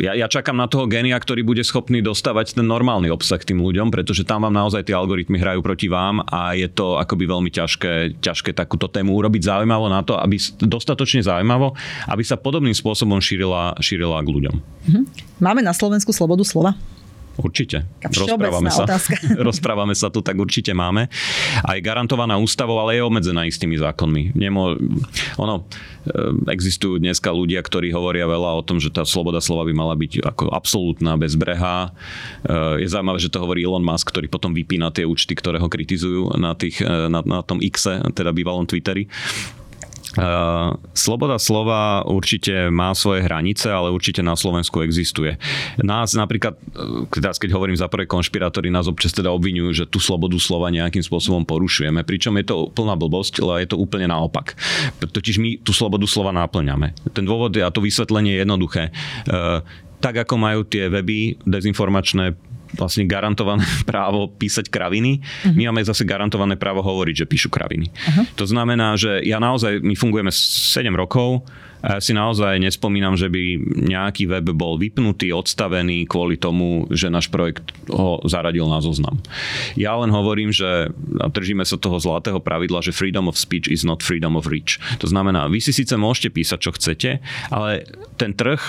ja, 0.00 0.16
ja 0.16 0.26
čakám 0.32 0.56
na 0.56 0.64
toho 0.64 0.88
genia, 0.88 1.12
ktorý 1.20 1.44
bude 1.44 1.60
schopný 1.60 2.00
dostávať 2.00 2.56
ten 2.56 2.64
normálny 2.64 3.12
obsah 3.12 3.36
tým 3.36 3.60
ľuďom, 3.60 3.92
pretože 3.92 4.24
tam 4.24 4.48
vám 4.48 4.56
naozaj 4.56 4.88
tie 4.88 4.96
algoritmy 4.96 5.36
hrajú 5.36 5.60
proti 5.60 5.92
vám 5.92 6.24
a 6.24 6.56
je 6.56 6.66
to 6.72 6.96
akoby 6.96 7.28
veľmi 7.28 7.52
ťažké, 7.52 8.16
ťažké 8.24 8.56
takúto 8.56 8.88
tému 8.88 9.12
urobiť 9.12 9.44
zaujímavo 9.44 9.92
na 9.92 10.00
to, 10.00 10.16
aby 10.16 10.40
dostatočne 10.64 11.20
zaujímavo, 11.20 11.76
aby 12.08 12.22
sa 12.24 12.40
podobným 12.40 12.72
spôsobom 12.72 13.20
šírila, 13.20 13.76
šírila 13.76 14.24
k 14.24 14.28
ľuďom. 14.32 14.56
Mhm. 14.88 15.00
Máme 15.44 15.60
na 15.60 15.76
Slovensku 15.76 16.16
slobodu 16.16 16.42
slova? 16.48 16.72
Určite. 17.40 17.88
Rozprávame 18.04 18.70
sa, 18.70 18.84
rozprávame 19.48 19.94
sa 19.96 20.12
tu, 20.12 20.20
tak 20.20 20.36
určite 20.36 20.76
máme. 20.76 21.08
Aj 21.64 21.78
garantovaná 21.80 22.36
ústavou, 22.36 22.76
ale 22.78 23.00
je 23.00 23.02
obmedzená 23.02 23.48
istými 23.48 23.80
zákonmi. 23.80 24.36
Nemo, 24.36 24.76
ono, 25.40 25.64
e, 26.04 26.52
existujú 26.52 27.00
dneska 27.00 27.32
ľudia, 27.32 27.64
ktorí 27.64 27.90
hovoria 27.96 28.28
veľa 28.28 28.60
o 28.60 28.62
tom, 28.62 28.76
že 28.76 28.92
tá 28.92 29.02
sloboda 29.08 29.40
slova 29.40 29.64
by 29.64 29.74
mala 29.74 29.94
byť 29.96 30.20
ako 30.20 30.52
absolútna, 30.52 31.16
bezbrehá. 31.16 31.90
E, 32.44 32.84
je 32.84 32.88
zaujímavé, 32.92 33.18
že 33.18 33.32
to 33.32 33.40
hovorí 33.40 33.64
Elon 33.64 33.84
Musk, 33.84 34.12
ktorý 34.12 34.28
potom 34.28 34.52
vypína 34.52 34.92
tie 34.92 35.08
účty, 35.08 35.32
ktoré 35.32 35.56
ho 35.56 35.68
kritizujú 35.72 36.36
na, 36.36 36.52
tých, 36.52 36.84
e, 36.84 37.08
na, 37.08 37.24
na 37.24 37.40
tom 37.40 37.64
X, 37.64 37.88
teda 38.12 38.36
bývalom 38.36 38.68
Twitteri. 38.68 39.08
Uh, 40.18 40.74
sloboda 40.90 41.38
slova 41.38 42.02
určite 42.02 42.66
má 42.66 42.90
svoje 42.98 43.22
hranice, 43.22 43.70
ale 43.70 43.94
určite 43.94 44.26
na 44.26 44.34
Slovensku 44.34 44.82
existuje. 44.82 45.38
Nás 45.78 46.18
napríklad, 46.18 46.58
teraz 47.14 47.38
keď 47.38 47.54
hovorím 47.54 47.78
za 47.78 47.86
prvé 47.86 48.10
konšpirátori, 48.10 48.74
nás 48.74 48.90
občas 48.90 49.14
teda 49.14 49.30
obvinujú, 49.30 49.70
že 49.70 49.84
tú 49.86 50.02
slobodu 50.02 50.34
slova 50.42 50.66
nejakým 50.74 51.02
spôsobom 51.04 51.46
porušujeme, 51.46 52.02
pričom 52.02 52.34
je 52.42 52.50
to 52.50 52.56
plná 52.74 52.98
blbosť, 52.98 53.38
ale 53.38 53.62
je 53.62 53.70
to 53.70 53.78
úplne 53.78 54.10
naopak. 54.10 54.58
Totiž 54.98 55.38
my 55.38 55.50
tú 55.62 55.70
slobodu 55.70 56.06
slova 56.10 56.34
náplňame. 56.34 56.90
Ten 57.14 57.22
dôvod 57.22 57.54
a 57.62 57.70
to 57.70 57.78
vysvetlenie 57.78 58.34
je 58.34 58.42
jednoduché. 58.42 58.82
Uh, 59.30 59.62
tak 60.00 60.16
ako 60.16 60.34
majú 60.40 60.64
tie 60.64 60.88
weby 60.88 61.36
dezinformačné 61.44 62.32
vlastne 62.74 63.06
garantované 63.06 63.64
právo 63.90 64.30
písať 64.30 64.70
kraviny. 64.70 65.20
Uh-huh. 65.20 65.54
My 65.56 65.70
máme 65.70 65.82
zase 65.86 66.06
garantované 66.06 66.54
právo 66.54 66.82
hovoriť, 66.84 67.24
že 67.24 67.30
píšu 67.30 67.48
kraviny. 67.50 67.90
Uh-huh. 67.90 68.24
To 68.38 68.44
znamená, 68.46 68.94
že 68.98 69.22
ja 69.22 69.38
naozaj, 69.42 69.82
my 69.82 69.94
fungujeme 69.96 70.30
7 70.32 70.90
rokov, 70.94 71.46
a 71.80 71.96
ja 71.96 72.00
si 72.00 72.12
naozaj 72.12 72.60
nespomínam, 72.60 73.16
že 73.16 73.32
by 73.32 73.56
nejaký 73.88 74.28
web 74.28 74.52
bol 74.52 74.76
vypnutý, 74.76 75.32
odstavený 75.32 76.04
kvôli 76.04 76.36
tomu, 76.36 76.84
že 76.92 77.08
náš 77.08 77.32
projekt 77.32 77.72
ho 77.88 78.20
zaradil 78.28 78.68
na 78.68 78.84
zoznam. 78.84 79.16
Ja 79.80 79.96
len 79.96 80.12
hovorím, 80.12 80.52
že 80.52 80.92
držíme 81.08 81.64
sa 81.64 81.80
toho 81.80 81.96
zlatého 81.96 82.36
pravidla, 82.36 82.84
že 82.84 82.92
freedom 82.92 83.32
of 83.32 83.40
speech 83.40 83.72
is 83.72 83.80
not 83.80 84.04
freedom 84.04 84.36
of 84.36 84.44
reach. 84.44 84.76
To 85.00 85.08
znamená, 85.08 85.48
vy 85.48 85.64
si 85.64 85.72
síce 85.72 85.96
môžete 85.96 86.36
písať, 86.36 86.58
čo 86.60 86.70
chcete, 86.76 87.10
ale 87.48 87.88
ten 88.20 88.36
trh 88.36 88.60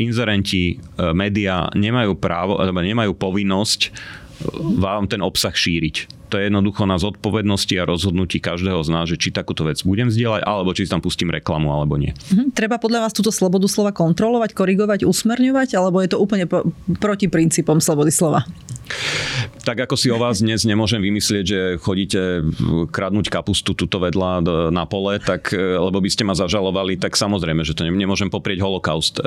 inzerenti, 0.00 0.76
e, 0.76 0.78
médiá 1.12 1.68
nemajú 1.72 2.16
právo, 2.16 2.60
alebo 2.60 2.80
nemajú 2.80 3.12
povinnosť 3.16 3.80
e, 3.86 3.90
vám 4.80 5.08
ten 5.08 5.20
obsah 5.20 5.52
šíriť. 5.52 6.15
To 6.30 6.38
je 6.38 6.50
jednoducho 6.50 6.84
na 6.86 6.98
zodpovednosti 6.98 7.74
a 7.78 7.88
rozhodnutí 7.88 8.42
každého 8.42 8.82
z 8.82 8.90
nás, 8.90 9.06
že 9.06 9.16
či 9.20 9.30
takúto 9.30 9.62
vec 9.62 9.78
budem 9.86 10.10
zdieľať, 10.10 10.42
alebo 10.42 10.74
či 10.74 10.86
si 10.86 10.90
tam 10.90 11.02
pustím 11.02 11.30
reklamu, 11.30 11.70
alebo 11.70 11.98
nie. 11.98 12.14
Mhm. 12.34 12.54
Treba 12.56 12.82
podľa 12.82 13.06
vás 13.06 13.12
túto 13.14 13.30
slobodu 13.30 13.66
slova 13.70 13.94
kontrolovať, 13.94 14.50
korigovať, 14.54 15.00
usmerňovať, 15.06 15.78
alebo 15.78 16.02
je 16.02 16.10
to 16.10 16.18
úplne 16.18 16.46
po, 16.50 16.66
proti 16.98 17.30
princípom 17.30 17.78
slobody 17.78 18.10
slova? 18.10 18.46
Tak 19.66 19.90
ako 19.90 19.98
si 19.98 20.14
o 20.14 20.18
vás 20.18 20.38
dnes 20.38 20.62
nemôžem 20.62 21.02
vymyslieť, 21.02 21.44
že 21.44 21.60
chodíte 21.82 22.46
kradnúť 22.94 23.26
kapustu 23.34 23.74
tuto 23.74 23.98
vedľa 23.98 24.46
na 24.70 24.86
pole, 24.86 25.18
tak, 25.18 25.50
e, 25.50 25.58
lebo 25.58 25.98
by 25.98 26.06
ste 26.06 26.22
ma 26.22 26.38
zažalovali, 26.38 26.94
tak 26.94 27.18
samozrejme, 27.18 27.66
že 27.66 27.74
to 27.74 27.82
nemôžem 27.82 28.30
poprieť 28.30 28.62
holokaust 28.62 29.18
e, 29.18 29.22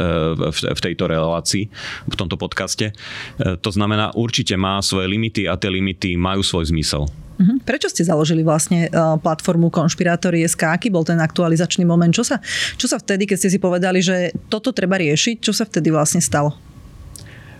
v 0.56 0.80
tejto 0.80 1.12
relácii, 1.12 1.68
v 2.08 2.16
tomto 2.16 2.40
podcaste. 2.40 2.96
E, 2.96 3.60
to 3.60 3.68
znamená, 3.68 4.16
určite 4.16 4.56
má 4.56 4.80
svoje 4.80 5.12
limity 5.12 5.44
a 5.44 5.60
tie 5.60 5.68
limity 5.68 6.16
majú 6.16 6.40
svoj 6.40 6.72
zmysel. 6.72 6.89
Mhm. 7.40 7.64
Prečo 7.64 7.88
ste 7.88 8.04
založili 8.04 8.44
vlastne 8.44 8.92
platformu 9.24 9.72
Konšpirátory.sk? 9.72 10.60
Aký 10.68 10.92
bol 10.92 11.08
ten 11.08 11.24
aktualizačný 11.24 11.88
moment? 11.88 12.12
Čo 12.12 12.28
sa, 12.28 12.44
čo 12.76 12.86
sa 12.92 13.00
vtedy, 13.00 13.24
keď 13.24 13.38
ste 13.40 13.50
si 13.56 13.60
povedali, 13.64 14.04
že 14.04 14.36
toto 14.52 14.76
treba 14.76 15.00
riešiť, 15.00 15.40
čo 15.40 15.56
sa 15.56 15.64
vtedy 15.64 15.88
vlastne 15.88 16.20
stalo? 16.20 16.52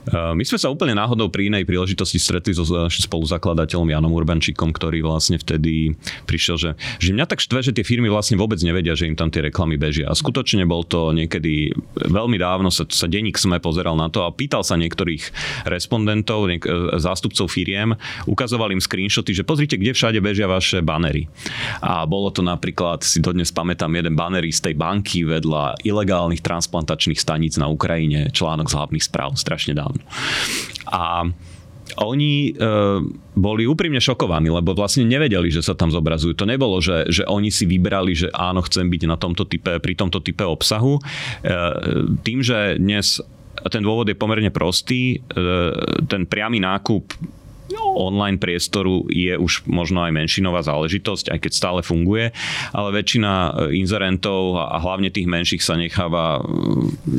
Eh, 0.10 0.34
my 0.34 0.42
sme 0.42 0.58
sa 0.58 0.74
úplne 0.74 0.98
náhodou 0.98 1.30
pri 1.30 1.54
inej 1.54 1.70
príležitosti 1.70 2.18
stretli 2.18 2.58
so 2.58 2.66
spoluzakladateľom 2.66 3.94
Janom 3.94 4.14
Urbančíkom, 4.18 4.74
ktorý 4.74 5.06
vlastne 5.06 5.38
vtedy 5.38 5.94
prišiel, 6.26 6.58
že, 6.58 6.70
že 6.98 7.14
mňa 7.14 7.30
tak 7.30 7.46
štve, 7.46 7.62
že 7.62 7.76
tie 7.78 7.86
firmy 7.86 8.10
vlastne 8.10 8.34
vôbec 8.34 8.58
nevedia, 8.66 8.98
že 8.98 9.06
im 9.06 9.14
tam 9.14 9.30
tie 9.30 9.46
reklamy 9.46 9.78
bežia. 9.78 10.10
A 10.10 10.18
skutočne 10.18 10.66
bol 10.66 10.82
to 10.82 11.14
niekedy 11.14 11.70
veľmi 11.94 12.42
dávno, 12.42 12.74
sa, 12.74 12.90
sa 12.90 13.06
denník 13.06 13.38
sme 13.38 13.62
pozeral 13.62 13.94
na 13.94 14.10
to 14.10 14.26
a 14.26 14.34
pýtal 14.34 14.66
sa 14.66 14.74
niektorých 14.82 15.22
respondentov, 15.70 16.50
niek- 16.50 16.66
eh, 16.66 16.98
zástupcov 16.98 17.46
firiem, 17.46 17.94
ukazoval 18.26 18.74
im 18.74 18.82
screenshoty, 18.82 19.38
že 19.38 19.46
pozrite, 19.46 19.78
kde 19.78 19.94
všade 19.94 20.18
bežia 20.26 20.50
vaše 20.50 20.82
banery. 20.82 21.30
A 21.86 22.10
bolo 22.10 22.34
to 22.34 22.42
napríklad, 22.42 23.06
si 23.06 23.22
dodnes 23.22 23.54
pamätám, 23.54 23.94
jeden 23.94 24.18
banery 24.18 24.50
z 24.50 24.72
tej 24.72 24.74
banky 24.74 25.22
vedľa 25.22 25.86
ilegálnych 25.86 26.42
transplantačných 26.42 27.22
staníc 27.22 27.62
na 27.62 27.70
Ukrajine, 27.70 28.34
článok 28.34 28.74
z 28.74 28.76
hlavných 28.76 29.06
správ, 29.06 29.38
strašne 29.38 29.78
dávno. 29.78 29.99
A 30.90 31.28
oni 32.00 32.34
e, 32.50 32.64
boli 33.36 33.68
úprimne 33.68 34.00
šokovaní, 34.00 34.48
lebo 34.48 34.78
vlastne 34.78 35.04
nevedeli, 35.04 35.52
že 35.52 35.66
sa 35.66 35.76
tam 35.76 35.92
zobrazujú. 35.92 36.38
To 36.38 36.48
nebolo, 36.48 36.80
že, 36.80 37.10
že 37.12 37.28
oni 37.28 37.50
si 37.52 37.68
vybrali, 37.68 38.16
že 38.16 38.28
áno, 38.32 38.64
chcem 38.64 38.88
byť 38.88 39.02
na 39.10 39.18
tomto 39.20 39.44
type, 39.50 39.82
pri 39.82 39.94
tomto 39.98 40.24
type 40.24 40.46
obsahu. 40.46 41.00
E, 41.00 41.02
tým, 42.24 42.40
že 42.40 42.80
dnes 42.80 43.20
ten 43.68 43.84
dôvod 43.84 44.08
je 44.08 44.16
pomerne 44.16 44.48
prostý, 44.54 45.20
e, 45.20 45.44
ten 46.08 46.24
priamy 46.24 46.64
nákup 46.64 47.12
online 47.78 48.42
priestoru 48.42 49.06
je 49.12 49.36
už 49.38 49.68
možno 49.70 50.02
aj 50.06 50.16
menšinová 50.16 50.64
záležitosť, 50.66 51.34
aj 51.36 51.40
keď 51.44 51.52
stále 51.52 51.80
funguje, 51.86 52.32
ale 52.74 52.90
väčšina 52.96 53.32
e, 53.32 53.50
inzerentov 53.80 54.58
a 54.58 54.78
hlavne 54.82 55.14
tých 55.14 55.30
menších 55.30 55.62
sa 55.62 55.76
necháva, 55.76 56.42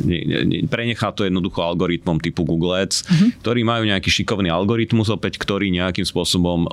e, 0.07 0.67
prenechá 0.67 1.13
to 1.15 1.27
jednoducho 1.27 1.61
algoritmom 1.61 2.19
typu 2.19 2.43
Google 2.43 2.81
Ads, 2.81 3.05
mm-hmm. 3.05 3.29
ktorí 3.45 3.61
majú 3.63 3.83
nejaký 3.87 4.09
šikovný 4.09 4.51
algoritmus 4.51 5.07
opäť, 5.13 5.39
ktorý 5.39 5.71
nejakým 5.71 6.03
spôsobom 6.03 6.67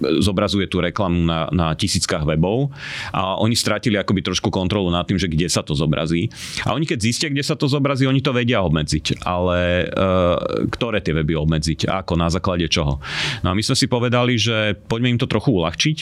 zobrazuje 0.00 0.70
tú 0.70 0.78
reklamu 0.78 1.26
na, 1.26 1.50
na 1.50 1.74
tisíckach 1.74 2.22
webov 2.22 2.70
a 3.10 3.38
oni 3.38 3.58
stratili 3.58 3.98
akoby 3.98 4.22
trošku 4.22 4.48
kontrolu 4.48 4.88
nad 4.88 5.04
tým, 5.04 5.18
že 5.18 5.30
kde 5.30 5.50
sa 5.50 5.62
to 5.62 5.74
zobrazí. 5.74 6.30
A 6.64 6.74
oni 6.74 6.86
keď 6.86 6.98
zistia, 7.02 7.28
kde 7.28 7.44
sa 7.44 7.58
to 7.58 7.66
zobrazí, 7.66 8.06
oni 8.06 8.22
to 8.22 8.30
vedia 8.34 8.62
obmedziť. 8.62 9.22
Ale 9.26 9.86
e, 9.86 10.66
ktoré 10.70 11.02
tie 11.02 11.14
weby 11.14 11.34
obmedziť? 11.34 11.90
Ako? 11.90 12.14
Na 12.14 12.30
základe 12.30 12.66
čoho? 12.70 13.02
No 13.42 13.52
a 13.52 13.56
my 13.56 13.62
sme 13.62 13.76
si 13.76 13.86
povedali, 13.90 14.38
že 14.38 14.78
poďme 14.88 15.14
im 15.14 15.20
to 15.20 15.30
trochu 15.30 15.54
uľahčiť, 15.54 15.98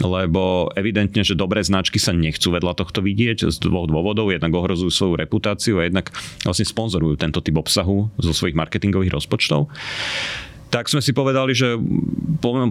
lebo 0.00 0.72
evidentne, 0.72 1.20
že 1.20 1.36
dobré 1.36 1.60
značky 1.60 2.00
sa 2.00 2.16
nechcú 2.16 2.56
vedľa 2.56 2.72
tohto 2.80 3.04
vidieť 3.04 3.52
z 3.52 3.56
dvoch 3.60 3.84
dôvodov. 3.84 4.32
Jednak 4.32 4.56
ohrozujú 4.56 4.88
svoju 4.88 5.14
reputáciu 5.20 5.84
a 5.84 5.84
jednak 5.84 6.08
vlastne 6.48 6.64
sponzorujú 6.64 7.20
tento 7.20 7.44
typ 7.44 7.60
obsahu 7.60 8.08
zo 8.16 8.32
svojich 8.32 8.56
marketingových 8.56 9.12
rozpočtov 9.12 9.68
tak 10.72 10.88
sme 10.88 11.04
si 11.04 11.12
povedali, 11.12 11.52
že 11.52 11.76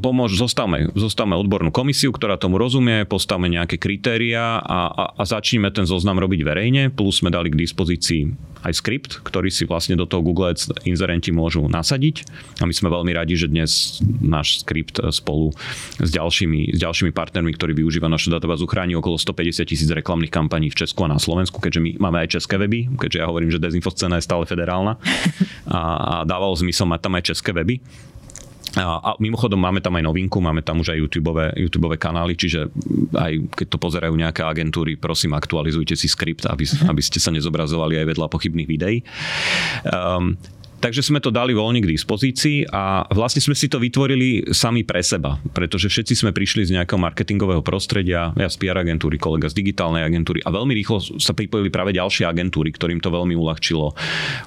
pomôž, 0.01 0.33
zostavme, 0.33 0.89
zostavme 0.97 1.37
odbornú 1.37 1.69
komisiu, 1.69 2.09
ktorá 2.09 2.35
tomu 2.41 2.57
rozumie, 2.57 3.05
postavme 3.05 3.45
nejaké 3.45 3.77
kritéria 3.77 4.57
a, 4.57 4.89
a, 4.89 5.03
a 5.15 5.23
začneme 5.23 5.69
ten 5.69 5.85
zoznam 5.85 6.17
robiť 6.17 6.41
verejne, 6.41 6.89
plus 6.89 7.21
sme 7.21 7.29
dali 7.29 7.53
k 7.53 7.61
dispozícii 7.61 8.50
aj 8.61 8.73
skript, 8.77 9.11
ktorý 9.25 9.49
si 9.49 9.65
vlastne 9.65 9.97
do 9.97 10.05
toho 10.05 10.21
Google 10.21 10.53
Ads 10.53 10.73
inzerenti 10.85 11.33
môžu 11.33 11.65
nasadiť. 11.65 12.25
A 12.61 12.69
my 12.69 12.73
sme 12.73 12.93
veľmi 12.93 13.11
radi, 13.13 13.33
že 13.37 13.49
dnes 13.49 14.01
náš 14.21 14.61
skript 14.61 15.01
spolu 15.09 15.53
s 15.97 16.09
ďalšími, 16.13 16.77
s 16.77 16.79
ďalšími 16.79 17.11
partnermi, 17.11 17.51
ktorí 17.57 17.73
využíva 17.77 18.07
našu 18.07 18.29
databázu, 18.29 18.69
chráni 18.69 18.93
okolo 18.97 19.17
150 19.17 19.65
tisíc 19.65 19.89
reklamných 19.89 20.31
kampaní 20.33 20.69
v 20.69 20.79
Česku 20.85 21.05
a 21.05 21.11
na 21.11 21.17
Slovensku, 21.17 21.57
keďže 21.57 21.81
my 21.81 21.89
máme 21.97 22.17
aj 22.21 22.37
české 22.37 22.61
weby, 22.61 22.87
keďže 22.97 23.17
ja 23.21 23.29
hovorím, 23.29 23.49
že 23.49 23.61
dezinfoscéna 23.61 24.21
je 24.21 24.27
stále 24.27 24.45
federálna 24.45 24.97
a, 25.67 25.79
a 25.79 26.13
dávalo 26.23 26.53
zmysel 26.57 26.85
mať 26.85 26.99
tam 27.01 27.13
aj 27.17 27.23
české 27.33 27.51
weby 27.51 27.81
A 28.79 29.19
mimochodom 29.19 29.59
máme 29.59 29.83
tam 29.83 29.99
aj 29.99 30.07
novinku, 30.07 30.39
máme 30.39 30.63
tam 30.63 30.79
už 30.79 30.95
aj 30.95 30.99
YouTube, 31.03 31.35
YouTube 31.59 31.91
kanály, 31.99 32.39
čiže 32.39 32.71
aj 33.11 33.51
keď 33.51 33.67
to 33.67 33.77
pozerajú 33.77 34.13
nejaké 34.15 34.47
agentúry, 34.47 34.95
prosím 34.95 35.35
aktualizujte 35.35 35.99
si 35.99 36.07
skript, 36.07 36.47
aby, 36.47 36.63
mhm. 36.63 36.87
aby 36.87 37.01
ste 37.03 37.19
sa 37.19 37.35
nezobrazovali 37.35 37.99
aj 37.99 38.05
vedľa 38.15 38.27
pochybných 38.31 38.69
videí. 38.69 38.97
Um, 39.83 40.39
Takže 40.81 41.05
sme 41.05 41.21
to 41.21 41.29
dali 41.29 41.53
voľne 41.53 41.77
k 41.85 41.93
dispozícii 41.93 42.65
a 42.73 43.05
vlastne 43.13 43.37
sme 43.37 43.53
si 43.53 43.69
to 43.69 43.77
vytvorili 43.77 44.49
sami 44.49 44.81
pre 44.81 45.05
seba, 45.05 45.37
pretože 45.53 45.93
všetci 45.93 46.17
sme 46.17 46.33
prišli 46.33 46.65
z 46.65 46.73
nejakého 46.73 46.97
marketingového 46.97 47.61
prostredia, 47.61 48.33
ja 48.33 48.49
z 48.49 48.57
PR 48.57 48.81
agentúry, 48.81 49.21
kolega 49.21 49.45
z 49.45 49.61
digitálnej 49.61 50.01
agentúry 50.01 50.41
a 50.41 50.49
veľmi 50.49 50.73
rýchlo 50.73 51.21
sa 51.21 51.37
pripojili 51.37 51.69
práve 51.69 51.93
ďalšie 51.93 52.25
agentúry, 52.25 52.73
ktorým 52.73 52.97
to 52.97 53.13
veľmi 53.13 53.37
uľahčilo, 53.37 53.93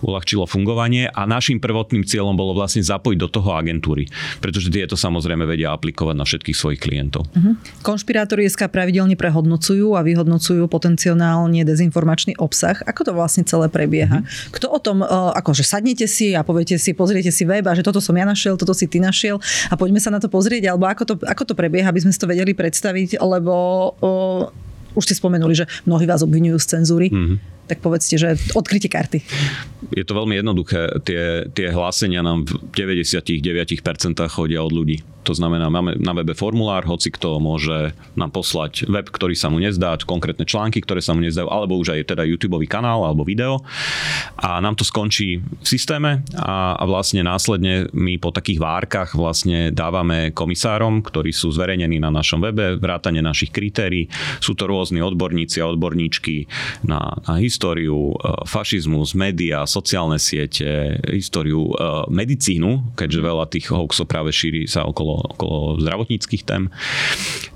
uľahčilo 0.03 0.51
fungovanie 0.51 1.07
a 1.07 1.23
našim 1.23 1.63
prvotným 1.63 2.03
cieľom 2.03 2.35
bolo 2.35 2.59
vlastne 2.59 2.83
zapojiť 2.83 3.19
do 3.23 3.29
toho 3.31 3.55
agentúry, 3.55 4.11
pretože 4.43 4.75
tieto 4.75 4.99
samozrejme 4.99 5.47
vedia 5.47 5.71
aplikovať 5.71 6.17
na 6.19 6.27
všetkých 6.27 6.59
svojich 6.59 6.83
klientov. 6.83 7.31
Uh-huh. 7.31 7.55
Konšpirátori 7.87 8.51
SK 8.51 8.75
pravidelne 8.75 9.15
prehodnocujú 9.15 9.95
a 9.95 10.03
vyhodnocujú 10.03 10.67
potenciálne 10.67 11.63
dezinformačný 11.63 12.43
obsah. 12.43 12.83
Ako 12.91 13.07
to 13.07 13.13
vlastne 13.15 13.47
celé 13.47 13.71
prebieha? 13.71 14.27
Uh-huh. 14.27 14.51
Kto 14.51 14.67
o 14.75 14.83
tom, 14.83 15.07
akože 15.07 15.63
sadnete 15.63 16.11
si 16.11 16.24
si 16.25 16.33
a 16.33 16.41
poviete 16.41 16.81
si, 16.81 16.97
pozriete 16.97 17.29
si 17.29 17.45
web 17.45 17.69
a 17.69 17.77
že 17.77 17.85
toto 17.85 18.01
som 18.01 18.17
ja 18.17 18.25
našiel, 18.25 18.57
toto 18.57 18.73
si 18.73 18.89
ty 18.89 18.97
našiel 18.97 19.37
a 19.69 19.77
poďme 19.77 20.01
sa 20.01 20.09
na 20.09 20.17
to 20.17 20.33
pozrieť, 20.33 20.73
alebo 20.73 20.89
ako 20.89 21.03
to, 21.05 21.15
ako 21.29 21.43
to 21.45 21.53
prebieha, 21.53 21.93
aby 21.93 22.01
sme 22.01 22.13
si 22.17 22.17
to 22.17 22.25
vedeli 22.25 22.57
predstaviť, 22.57 23.21
lebo 23.21 23.53
o, 24.01 24.13
už 24.97 25.05
ste 25.05 25.15
spomenuli, 25.21 25.53
že 25.53 25.69
mnohí 25.85 26.09
vás 26.09 26.25
obvinujú 26.25 26.57
z 26.57 26.67
cenzúry. 26.81 27.13
Mm-hmm 27.13 27.53
tak 27.65 27.81
povedzte, 27.81 28.21
že 28.21 28.37
odkryte 28.53 28.93
karty. 28.93 29.19
Je 29.93 30.05
to 30.05 30.17
veľmi 30.17 30.37
jednoduché. 30.37 31.01
Tie, 31.05 31.49
tie 31.53 31.69
hlásenia 31.73 32.21
nám 32.21 32.45
v 32.45 32.53
99% 32.73 33.41
chodia 34.29 34.61
od 34.61 34.73
ľudí. 34.73 35.01
To 35.25 35.33
znamená, 35.33 35.73
máme 35.73 35.97
na 35.97 36.13
webe 36.13 36.37
formulár, 36.37 36.85
hoci 36.85 37.09
kto 37.09 37.41
môže 37.41 37.97
nám 38.13 38.29
poslať 38.29 38.85
web, 38.85 39.09
ktorý 39.09 39.33
sa 39.33 39.49
mu 39.49 39.57
nezdá, 39.57 39.97
konkrétne 40.05 40.45
články, 40.45 40.85
ktoré 40.85 41.01
sa 41.01 41.17
mu 41.17 41.25
nezdajú, 41.25 41.49
alebo 41.49 41.81
už 41.81 41.97
aj 41.97 42.13
teda 42.13 42.29
YouTube 42.29 42.61
kanál 42.69 43.09
alebo 43.09 43.25
video. 43.25 43.65
A 44.37 44.61
nám 44.61 44.77
to 44.77 44.85
skončí 44.85 45.41
v 45.41 45.65
systéme 45.65 46.21
a, 46.37 46.77
a 46.77 46.85
vlastne 46.85 47.25
následne 47.25 47.89
my 47.97 48.21
po 48.21 48.37
takých 48.37 48.61
várkach 48.61 49.17
vlastne 49.17 49.73
dávame 49.73 50.37
komisárom, 50.37 51.01
ktorí 51.01 51.33
sú 51.33 51.49
zverejnení 51.57 51.97
na 51.97 52.13
našom 52.13 52.45
webe, 52.45 52.77
vrátane 52.77 53.25
našich 53.25 53.49
kritérií. 53.49 54.13
Sú 54.45 54.53
to 54.53 54.69
rôzni 54.69 55.01
odborníci 55.01 55.65
a 55.65 55.71
odborníčky 55.73 56.45
na, 56.85 57.17
na 57.25 57.41
históriu, 57.41 57.54
e, 58.13 58.47
fašizmus, 58.49 59.15
média, 59.15 59.63
sociálne 59.65 60.19
siete, 60.19 60.99
históriu, 61.11 61.71
e, 61.71 61.75
medicínu, 62.11 62.97
keďže 62.99 63.21
veľa 63.21 63.45
tých 63.51 63.71
hoaxov 63.71 64.11
práve 64.11 64.35
šíri 64.35 64.67
sa 64.67 64.83
okolo 64.85 65.15
okolo, 65.37 65.81
zdravotníckých 65.81 66.43
tém, 66.43 66.69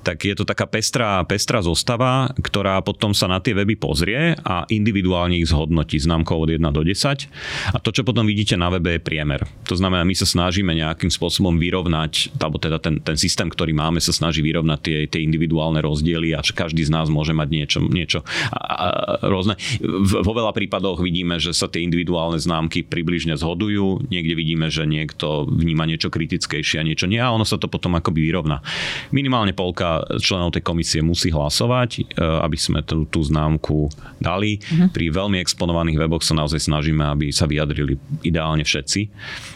tak 0.08 0.24
je 0.24 0.32
to 0.32 0.48
taká 0.48 0.64
pestrá, 0.64 1.20
pestrá 1.28 1.60
zostava, 1.60 2.32
ktorá 2.40 2.80
potom 2.80 3.12
sa 3.12 3.28
na 3.28 3.44
tie 3.44 3.52
weby 3.52 3.76
pozrie 3.76 4.32
a 4.40 4.64
individuálne 4.72 5.36
ich 5.36 5.52
zhodnotí 5.52 6.00
známkou 6.00 6.32
od 6.32 6.48
1 6.48 6.64
do 6.72 6.80
10. 6.80 7.76
A 7.76 7.78
to, 7.84 7.92
čo 7.92 8.08
potom 8.08 8.24
vidíte 8.24 8.56
na 8.56 8.72
webe, 8.72 8.96
je 8.96 9.04
priemer. 9.04 9.44
To 9.68 9.76
znamená, 9.76 10.08
my 10.08 10.16
sa 10.16 10.24
snažíme 10.24 10.72
nejakým 10.72 11.12
spôsobom 11.12 11.60
vyrovnať, 11.60 12.32
alebo 12.40 12.56
teda 12.56 12.80
ten, 12.80 13.04
ten 13.04 13.20
systém, 13.20 13.52
ktorý 13.52 13.76
máme, 13.76 14.00
sa 14.00 14.16
snaží 14.16 14.40
vyrovnať 14.40 14.78
tie, 14.80 14.98
tie 15.12 15.20
individuálne 15.20 15.84
rozdiely 15.84 16.32
a 16.32 16.40
každý 16.40 16.88
z 16.88 16.94
nás 16.96 17.12
môže 17.12 17.36
mať 17.36 17.48
niečo, 17.52 17.78
niečo 17.84 18.24
a, 18.48 18.56
a, 18.56 18.88
rôzne. 19.28 19.60
Vo 20.08 20.32
veľa 20.32 20.56
prípadoch 20.56 21.04
vidíme, 21.04 21.36
že 21.36 21.52
sa 21.52 21.68
tie 21.68 21.84
individuálne 21.84 22.40
známky 22.40 22.80
približne 22.80 23.36
zhodujú, 23.36 24.08
niekde 24.08 24.32
vidíme, 24.32 24.72
že 24.72 24.88
niekto 24.88 25.44
vníma 25.44 25.84
niečo 25.84 26.08
kritickejšie 26.08 26.80
a 26.80 26.86
niečo 26.88 27.04
nie 27.04 27.20
a 27.20 27.28
ono 27.28 27.44
sa 27.44 27.60
to 27.60 27.68
potom 27.68 27.92
akoby 28.00 28.24
vyrovná. 28.24 28.64
Minimálne 29.12 29.52
polka 29.52 29.97
členov 30.20 30.54
tej 30.54 30.62
komisie 30.64 31.00
musí 31.00 31.32
hlasovať, 31.32 31.90
e, 31.98 32.02
aby 32.18 32.58
sme 32.58 32.80
tú, 32.82 33.04
tú 33.08 33.22
známku 33.22 33.88
dali. 34.18 34.58
Uh-huh. 34.58 34.90
Pri 34.90 35.10
veľmi 35.12 35.38
exponovaných 35.40 35.98
weboch 35.98 36.24
sa 36.24 36.36
naozaj 36.36 36.68
snažíme, 36.68 37.02
aby 37.02 37.30
sa 37.30 37.46
vyjadrili 37.46 37.96
ideálne 38.26 38.66
všetci. 38.66 39.00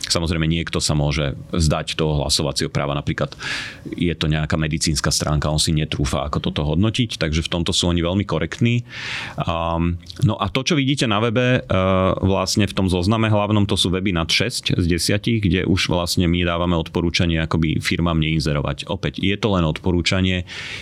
Samozrejme, 0.08 0.44
niekto 0.44 0.78
sa 0.78 0.92
môže 0.92 1.34
zdať 1.52 1.96
toho 1.96 2.22
hlasovacieho 2.22 2.68
práva. 2.68 2.92
Napríklad 2.96 3.34
je 3.96 4.12
to 4.14 4.28
nejaká 4.28 4.54
medicínska 4.60 5.10
stránka, 5.10 5.50
on 5.50 5.60
si 5.60 5.74
netrúfa, 5.74 6.24
ako 6.28 6.38
toto 6.38 6.62
hodnotiť, 6.68 7.18
takže 7.18 7.44
v 7.44 7.52
tomto 7.52 7.72
sú 7.74 7.90
oni 7.90 8.04
veľmi 8.04 8.24
korektní. 8.28 8.86
Um, 9.40 9.98
no 10.22 10.36
a 10.38 10.48
to, 10.52 10.62
čo 10.62 10.74
vidíte 10.78 11.08
na 11.08 11.18
webe, 11.18 11.64
uh, 11.64 12.16
vlastne 12.20 12.68
v 12.68 12.76
tom 12.76 12.86
zozname 12.86 13.32
hlavnom, 13.32 13.66
to 13.66 13.74
sú 13.74 13.90
weby 13.90 14.14
nad 14.14 14.28
6 14.28 14.78
z 14.78 14.84
10, 14.86 15.42
kde 15.42 15.60
už 15.66 15.90
vlastne 15.90 16.28
my 16.28 16.44
dávame 16.46 16.78
odporúčanie 16.78 17.42
akoby 17.42 17.82
firmám 17.82 18.22
neinzerovať. 18.22 18.86
Opäť, 18.86 19.18
je 19.18 19.34
to 19.34 19.48
len 19.58 19.66
odporúčanie. 19.66 20.21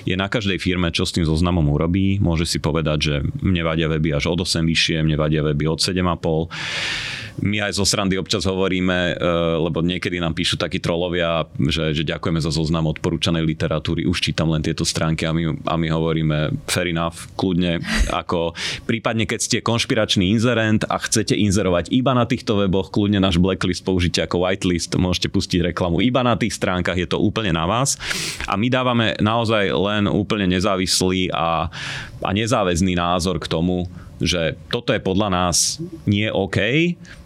Je 0.04 0.14
na 0.14 0.28
každej 0.28 0.60
firme, 0.60 0.92
čo 0.92 1.08
s 1.08 1.14
tým 1.16 1.24
zoznamom 1.24 1.64
urobí. 1.72 2.20
Môže 2.20 2.44
si 2.44 2.60
povedať, 2.60 2.98
že 3.00 3.14
mne 3.40 3.62
vadia 3.64 3.88
weby 3.88 4.16
až 4.16 4.32
od 4.32 4.44
8 4.44 4.64
vyššie, 4.66 5.02
mne 5.06 5.16
vadia 5.16 5.40
weby 5.40 5.64
od 5.70 5.80
7,5 5.80 7.30
my 7.40 7.56
aj 7.64 7.80
zo 7.80 7.88
srandy 7.88 8.20
občas 8.20 8.44
hovoríme, 8.44 9.16
e, 9.16 9.24
lebo 9.64 9.80
niekedy 9.80 10.20
nám 10.20 10.36
píšu 10.36 10.60
takí 10.60 10.78
trolovia, 10.78 11.48
že, 11.56 11.96
že 11.96 12.04
ďakujeme 12.04 12.40
za 12.40 12.52
zoznam 12.52 12.92
odporúčanej 12.92 13.44
literatúry, 13.44 14.04
už 14.04 14.20
čítam 14.20 14.52
len 14.52 14.60
tieto 14.60 14.84
stránky 14.84 15.24
a 15.24 15.32
my, 15.32 15.56
a 15.64 15.74
my 15.80 15.88
hovoríme 15.88 16.38
fair 16.68 16.92
enough, 16.92 17.32
kľudne, 17.40 17.80
ako 18.12 18.52
prípadne 18.84 19.24
keď 19.24 19.40
ste 19.40 19.58
konšpiračný 19.64 20.28
inzerent 20.36 20.84
a 20.84 21.00
chcete 21.00 21.32
inzerovať 21.32 21.88
iba 21.94 22.12
na 22.12 22.28
týchto 22.28 22.60
weboch, 22.60 22.92
kľudne 22.92 23.18
náš 23.22 23.40
blacklist 23.40 23.82
použite 23.88 24.20
ako 24.20 24.44
whitelist, 24.44 24.92
môžete 25.00 25.32
pustiť 25.32 25.72
reklamu 25.72 26.04
iba 26.04 26.20
na 26.20 26.36
tých 26.36 26.56
stránkach, 26.60 27.00
je 27.00 27.08
to 27.08 27.16
úplne 27.16 27.56
na 27.56 27.64
vás. 27.64 27.96
A 28.44 28.60
my 28.60 28.68
dávame 28.68 29.16
naozaj 29.30 29.70
len 29.70 30.10
úplne 30.10 30.50
nezávislý 30.50 31.30
a, 31.30 31.70
a 32.18 32.30
nezáväzný 32.34 32.98
názor 32.98 33.38
k 33.38 33.46
tomu, 33.46 33.86
že 34.20 34.58
toto 34.68 34.92
je 34.92 35.00
podľa 35.00 35.32
nás 35.32 35.80
nie 36.04 36.28
OK, 36.28 36.58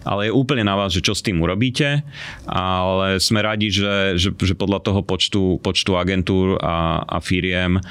ale 0.06 0.30
je 0.30 0.36
úplne 0.36 0.62
na 0.62 0.78
vás, 0.78 0.94
že 0.94 1.02
čo 1.02 1.10
s 1.10 1.26
tým 1.26 1.42
urobíte, 1.42 2.06
ale 2.46 3.18
sme 3.18 3.42
radi, 3.42 3.74
že, 3.74 4.14
že, 4.14 4.30
že 4.30 4.54
podľa 4.54 4.78
toho 4.86 5.00
počtu, 5.02 5.58
počtu 5.58 5.98
agentúr 5.98 6.62
a, 6.62 7.02
a 7.02 7.18
firiem 7.18 7.82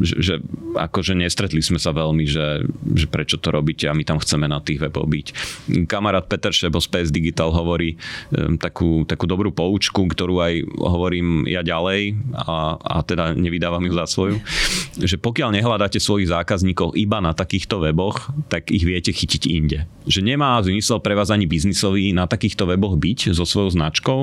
že, 0.00 0.14
že 0.20 0.34
akože 0.76 1.16
nestretli 1.16 1.64
sme 1.64 1.80
sa 1.80 1.90
veľmi, 1.90 2.24
že, 2.28 2.68
že 2.94 3.06
prečo 3.08 3.40
to 3.40 3.48
robíte 3.48 3.88
a 3.88 3.96
my 3.96 4.04
tam 4.04 4.20
chceme 4.20 4.44
na 4.44 4.60
tých 4.60 4.78
weboch 4.78 5.08
byť. 5.08 5.26
Kamarát 5.88 6.28
Peter 6.28 6.52
Šebo 6.52 6.78
z 6.78 6.88
PS 6.92 7.08
Digital 7.10 7.50
hovorí 7.50 7.96
um, 7.96 8.60
takú, 8.60 9.08
takú 9.08 9.24
dobrú 9.24 9.50
poučku, 9.50 10.04
ktorú 10.04 10.44
aj 10.44 10.54
hovorím 10.76 11.48
ja 11.48 11.64
ďalej 11.64 12.14
a, 12.36 12.76
a 12.76 12.96
teda 13.02 13.32
nevydávam 13.32 13.82
ju 13.88 13.92
za 13.96 14.06
svoju, 14.06 14.36
že 15.00 15.16
pokiaľ 15.16 15.56
nehľadáte 15.56 15.96
svojich 15.96 16.28
zákazníkov 16.28 16.96
iba 16.96 17.18
na 17.24 17.32
takýchto 17.32 17.80
weboch, 17.80 18.32
tak 18.52 18.68
ich 18.68 18.84
viete 18.84 19.10
chytiť 19.10 19.42
inde. 19.48 19.88
Že 20.06 20.20
nemá 20.22 20.60
zmysel 20.62 21.00
pre 21.00 21.16
vás 21.16 21.32
ani 21.32 21.48
biznisový 21.48 22.12
na 22.12 22.28
takýchto 22.28 22.68
weboch 22.68 22.94
byť 23.00 23.32
so 23.32 23.48
svojou 23.48 23.72
značkou, 23.74 24.20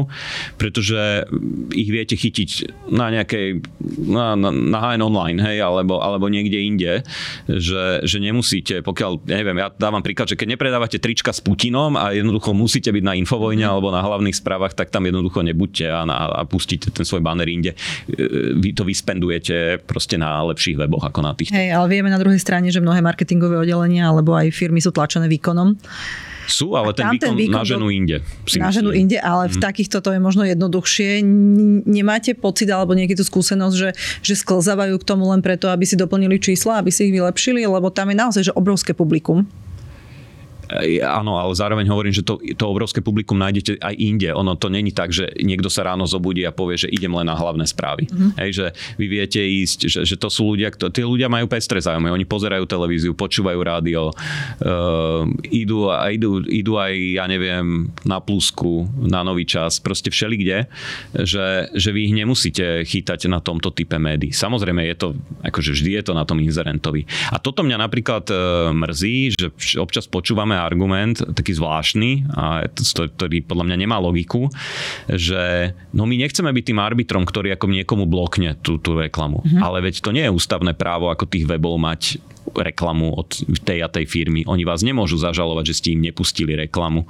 pretože 0.61 1.27
ich 1.73 1.89
viete 1.89 2.13
chytiť 2.13 2.49
na 2.93 3.09
nejakej, 3.09 3.61
na, 4.05 4.37
na, 4.37 4.49
na 4.53 4.79
online, 5.01 5.32
hej, 5.39 5.63
alebo, 5.63 6.01
alebo 6.01 6.27
niekde 6.27 6.59
inde, 6.59 6.93
že, 7.47 8.03
že 8.03 8.17
nemusíte, 8.19 8.81
pokiaľ, 8.85 9.25
ja 9.29 9.37
neviem, 9.39 9.57
ja 9.61 9.71
dávam 9.73 10.01
príklad, 10.03 10.29
že 10.29 10.37
keď 10.37 10.57
nepredávate 10.57 10.97
trička 10.99 11.31
s 11.31 11.39
Putinom 11.39 11.95
a 11.95 12.11
jednoducho 12.13 12.51
musíte 12.51 12.89
byť 12.91 13.03
na 13.03 13.13
Infovojne 13.17 13.65
alebo 13.65 13.89
na 13.89 14.03
hlavných 14.03 14.37
správach, 14.37 14.75
tak 14.75 14.93
tam 14.93 15.07
jednoducho 15.07 15.41
nebuďte 15.41 15.85
a, 15.89 16.01
na, 16.03 16.15
a 16.29 16.41
pustíte 16.43 16.89
ten 16.89 17.05
svoj 17.07 17.23
banner 17.23 17.47
inde. 17.47 17.73
Vy 18.59 18.75
to 18.75 18.83
vyspendujete 18.83 19.83
proste 19.87 20.19
na 20.19 20.41
lepších 20.53 20.77
weboch 20.77 21.05
ako 21.07 21.19
na 21.23 21.31
tých. 21.33 21.53
Hej, 21.53 21.73
ale 21.73 21.85
vieme 21.89 22.11
na 22.11 22.19
druhej 22.19 22.41
strane, 22.41 22.69
že 22.73 22.83
mnohé 22.83 22.99
marketingové 22.99 23.61
oddelenia 23.61 24.09
alebo 24.09 24.35
aj 24.35 24.51
firmy 24.51 24.81
sú 24.81 24.91
tlačené 24.91 25.29
výkonom 25.29 25.77
sú, 26.47 26.75
ale 26.75 26.91
ten 26.93 27.07
výkon, 27.09 27.33
ten 27.33 27.35
výkon 27.35 27.61
na 27.61 27.65
ženu 27.65 27.87
inde. 27.89 28.17
Na 28.59 28.69
ženu 28.69 28.91
inde, 28.91 29.17
ale 29.19 29.49
v 29.49 29.57
mhm. 29.57 29.63
takýchto 29.63 29.97
to 30.03 30.09
je 30.13 30.19
možno 30.19 30.43
jednoduchšie. 30.43 31.23
Nemáte 31.87 32.35
pocit 32.35 32.67
alebo 32.69 32.93
niekedy 32.93 33.19
tú 33.19 33.25
skúsenosť, 33.25 33.75
že, 33.75 33.89
že 34.25 34.33
sklzávajú 34.35 34.99
k 34.99 35.07
tomu 35.07 35.29
len 35.29 35.39
preto, 35.39 35.69
aby 35.69 35.87
si 35.87 35.95
doplnili 35.95 36.41
čísla, 36.41 36.81
aby 36.81 36.89
si 36.89 37.09
ich 37.09 37.13
vylepšili, 37.15 37.63
lebo 37.63 37.93
tam 37.93 38.11
je 38.11 38.17
naozaj 38.17 38.41
že 38.51 38.53
obrovské 38.53 38.91
publikum 38.91 39.47
áno, 41.03 41.37
ale 41.37 41.53
zároveň 41.53 41.85
hovorím, 41.89 42.13
že 42.15 42.25
to, 42.25 42.41
to 42.41 42.65
obrovské 42.65 42.99
publikum 43.03 43.37
nájdete 43.37 43.77
aj 43.79 43.95
inde. 43.97 44.29
Ono 44.33 44.57
to 44.57 44.67
není 44.71 44.89
tak, 44.89 45.13
že 45.13 45.29
niekto 45.39 45.69
sa 45.69 45.85
ráno 45.85 46.09
zobudí 46.09 46.43
a 46.43 46.55
povie, 46.55 46.87
že 46.87 46.91
idem 46.91 47.13
len 47.13 47.29
na 47.29 47.37
hlavné 47.37 47.63
správy. 47.69 48.09
Mm-hmm. 48.09 48.31
Hej, 48.39 48.49
že 48.53 48.65
vy 48.97 49.05
viete 49.07 49.41
ísť, 49.41 49.79
že, 49.87 49.99
že 50.07 50.15
to 50.17 50.27
sú 50.31 50.55
ľudia, 50.55 50.73
kto, 50.73 50.89
tí 50.89 51.05
ľudia 51.05 51.29
majú 51.29 51.45
pestré 51.45 51.77
zájmy, 51.77 52.09
oni 52.09 52.25
pozerajú 52.25 52.65
televíziu, 52.65 53.13
počúvajú 53.13 53.59
rádio, 53.61 54.09
uh, 54.09 55.23
idú, 55.51 55.93
a 55.93 56.09
idú, 56.09 56.41
idú 56.47 56.79
aj, 56.81 56.93
ja 57.21 57.25
neviem, 57.29 57.91
na 58.07 58.17
plusku, 58.17 58.89
na 58.97 59.21
nový 59.21 59.45
čas, 59.45 59.77
proste 59.77 60.09
všeli 60.09 60.35
kde, 60.41 60.59
že, 61.23 61.69
že 61.73 61.89
vy 61.93 62.09
ich 62.09 62.15
nemusíte 62.15 62.87
chytať 62.87 63.29
na 63.29 63.43
tomto 63.43 63.69
type 63.69 63.95
médií. 63.99 64.33
Samozrejme 64.33 64.81
je 64.89 64.95
to, 64.97 65.07
akože 65.45 65.75
vždy 65.75 66.01
je 66.01 66.03
to 66.07 66.13
na 66.17 66.25
tom 66.25 66.41
inzerentovi. 66.41 67.05
A 67.29 67.37
toto 67.37 67.61
mňa 67.61 67.77
napríklad 67.77 68.25
uh, 68.31 68.71
mrzí, 68.73 69.35
že 69.37 69.47
občas 69.77 70.09
počúvame 70.09 70.55
argument, 70.63 71.19
taký 71.35 71.53
zvláštny, 71.53 72.25
a 72.31 72.65
ktorý 72.71 73.43
podľa 73.43 73.67
mňa 73.67 73.77
nemá 73.83 73.99
logiku, 73.99 74.47
že 75.11 75.75
no 75.91 76.07
my 76.07 76.15
nechceme 76.15 76.49
byť 76.49 76.65
tým 76.71 76.79
arbitrom, 76.79 77.27
ktorý 77.27 77.53
ako 77.53 77.65
niekomu 77.69 78.07
blokne 78.07 78.55
tú, 78.63 78.79
tú 78.79 78.95
reklamu. 78.95 79.43
Mm-hmm. 79.43 79.61
Ale 79.61 79.83
veď 79.83 79.99
to 79.99 80.15
nie 80.15 80.23
je 80.23 80.31
ústavné 80.31 80.71
právo 80.73 81.11
ako 81.11 81.27
tých 81.27 81.45
webov 81.45 81.75
mať 81.77 82.23
reklamu 82.51 83.15
od 83.15 83.29
tej 83.63 83.83
a 83.83 83.87
tej 83.87 84.05
firmy. 84.05 84.43
Oni 84.45 84.67
vás 84.67 84.83
nemôžu 84.83 85.15
zažalovať, 85.17 85.71
že 85.71 85.77
ste 85.79 85.89
im 85.95 86.03
nepustili 86.03 86.53
reklamu. 86.57 87.07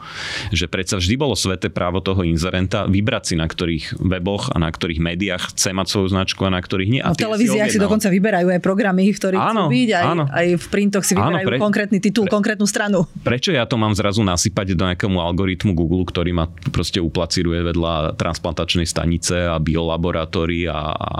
Že 0.54 0.69
predsa 0.69 0.96
vždy 1.02 1.15
bolo 1.17 1.34
sveté 1.34 1.74
právo 1.74 2.00
toho 2.00 2.22
inzerenta 2.22 2.86
vybrať 2.86 3.34
si, 3.34 3.36
na 3.36 3.50
ktorých 3.50 3.98
weboch 3.98 4.54
a 4.54 4.58
na 4.62 4.69
ktorých 4.69 5.02
médiách 5.02 5.56
chce 5.56 5.74
mať 5.74 5.88
svoju 5.89 6.08
značku 6.13 6.46
a 6.46 6.54
na 6.54 6.62
ktorých 6.62 6.89
nie. 6.89 7.02
A 7.02 7.12
v 7.12 7.19
televíziách 7.19 7.69
si, 7.74 7.78
si 7.78 7.84
dokonca 7.84 8.08
vyberajú 8.08 8.48
aj 8.54 8.62
programy, 8.62 9.10
v 9.10 9.17
ktorých 9.17 9.41
áno, 9.41 9.67
chcú 9.67 9.74
byť, 9.74 9.89
aj, 9.89 10.04
áno. 10.06 10.24
aj 10.30 10.48
v 10.60 10.65
printoch 10.69 11.04
si 11.04 11.13
vyberajú 11.17 11.46
áno, 11.46 11.50
pre, 11.50 11.58
konkrétny 11.60 11.98
titul, 12.00 12.26
pre, 12.30 12.34
konkrétnu 12.34 12.65
stranu. 12.69 13.10
Prečo 13.26 13.50
ja 13.52 13.65
to 13.65 13.76
mám 13.76 13.98
zrazu 13.98 14.22
nasypať 14.22 14.78
do 14.78 14.84
nejakému 14.88 15.17
algoritmu 15.17 15.72
Google, 15.74 16.06
ktorý 16.08 16.32
ma 16.36 16.46
proste 16.72 17.02
uplacíruje 17.02 17.63
vedľa 17.74 18.15
transplantačnej 18.15 18.88
stanice 18.88 19.50
a 19.50 19.58
biolaboratórií 19.58 20.69
a, 20.69 20.93
a, 20.93 21.12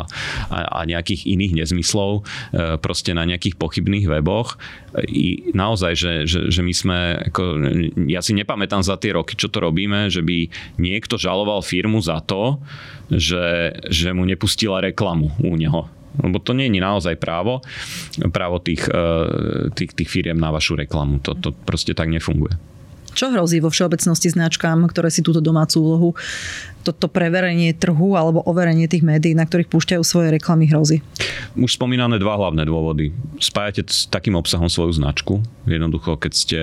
a 0.50 0.80
nejakých 0.86 1.28
iných 1.28 1.54
nezmyslov, 1.64 2.12
e, 2.20 2.22
proste 2.80 3.12
na 3.16 3.24
nejakých 3.28 3.56
pochybných 3.58 4.03
iných 4.04 4.12
weboch. 4.20 4.60
I 5.08 5.56
naozaj, 5.56 5.94
že, 5.96 6.14
že, 6.28 6.40
že 6.52 6.62
my 6.62 6.74
sme, 6.76 7.00
ako, 7.32 7.42
ja 8.12 8.20
si 8.20 8.36
nepamätám 8.36 8.84
za 8.84 9.00
tie 9.00 9.16
roky, 9.16 9.40
čo 9.40 9.48
to 9.48 9.64
robíme, 9.64 10.12
že 10.12 10.20
by 10.20 10.52
niekto 10.76 11.16
žaloval 11.16 11.64
firmu 11.64 12.04
za 12.04 12.20
to, 12.20 12.60
že, 13.08 13.72
že 13.88 14.12
mu 14.12 14.28
nepustila 14.28 14.84
reklamu 14.84 15.32
u 15.40 15.56
neho 15.56 15.88
lebo 16.14 16.38
to 16.38 16.54
nie 16.54 16.70
je 16.70 16.78
naozaj 16.78 17.18
právo, 17.18 17.66
právo 18.30 18.62
tých, 18.62 18.86
eh, 18.86 19.74
tých, 19.74 19.98
tých 19.98 20.10
firiem 20.14 20.38
na 20.38 20.54
vašu 20.54 20.78
reklamu. 20.78 21.18
To, 21.26 21.34
to 21.34 21.50
proste 21.66 21.98
tak 21.98 22.06
nefunguje. 22.14 22.54
Čo 23.14 23.30
hrozí 23.30 23.62
vo 23.62 23.70
všeobecnosti 23.70 24.34
značkám, 24.34 24.86
ktoré 24.90 25.14
si 25.14 25.22
túto 25.22 25.40
domácu 25.40 25.78
úlohu 25.80 26.10
toto 26.84 27.08
preverenie 27.08 27.72
trhu 27.72 28.20
alebo 28.20 28.44
overenie 28.44 28.92
tých 28.92 29.08
médií, 29.08 29.32
na 29.32 29.48
ktorých 29.48 29.72
púšťajú 29.72 30.04
svoje 30.04 30.36
reklamy 30.36 30.68
hrozí? 30.68 31.00
Už 31.56 31.80
spomínané 31.80 32.20
dva 32.20 32.36
hlavné 32.36 32.68
dôvody. 32.68 33.16
Spájate 33.40 33.88
s 33.88 34.04
takým 34.12 34.36
obsahom 34.36 34.68
svoju 34.68 35.00
značku. 35.00 35.40
Jednoducho, 35.64 36.20
keď 36.20 36.32
ste 36.36 36.60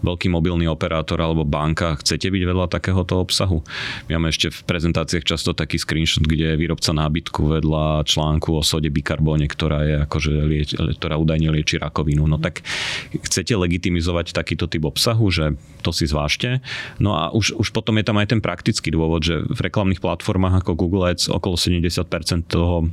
veľký 0.00 0.32
mobilný 0.32 0.64
operátor 0.64 1.20
alebo 1.20 1.44
banka, 1.44 1.92
chcete 2.00 2.32
byť 2.32 2.42
vedľa 2.48 2.66
takéhoto 2.72 3.20
obsahu. 3.20 3.60
My 4.08 4.16
máme 4.16 4.32
ešte 4.32 4.48
v 4.48 4.60
prezentáciách 4.64 5.28
často 5.28 5.52
taký 5.52 5.76
screenshot, 5.76 6.24
kde 6.24 6.56
je 6.56 6.60
výrobca 6.60 6.96
nábytku 6.96 7.60
vedľa 7.60 8.08
článku 8.08 8.56
o 8.56 8.64
sode 8.64 8.88
bikarbóne, 8.88 9.44
ktorá 9.44 9.84
je 9.84 9.94
akože 10.08 10.32
lieč, 10.40 10.72
ktorá 10.72 11.20
údajne 11.20 11.52
lieči 11.52 11.76
rakovinu. 11.76 12.24
No 12.24 12.40
tak 12.40 12.64
chcete 13.12 13.52
legitimizovať 13.52 14.32
takýto 14.32 14.64
typ 14.72 14.88
obsahu, 14.88 15.28
že 15.28 15.52
to 15.80 15.90
si 15.92 16.04
zvážte. 16.06 16.60
No 17.00 17.16
a 17.16 17.32
už, 17.32 17.56
už 17.56 17.72
potom 17.72 17.96
je 18.00 18.04
tam 18.04 18.20
aj 18.20 18.36
ten 18.36 18.40
praktický 18.40 18.92
dôvod, 18.92 19.24
že 19.24 19.42
v 19.44 19.60
reklamných 19.60 20.00
platformách 20.00 20.64
ako 20.64 20.78
Google 20.78 21.10
Ads 21.10 21.32
okolo 21.32 21.56
70% 21.56 22.48
toho 22.48 22.88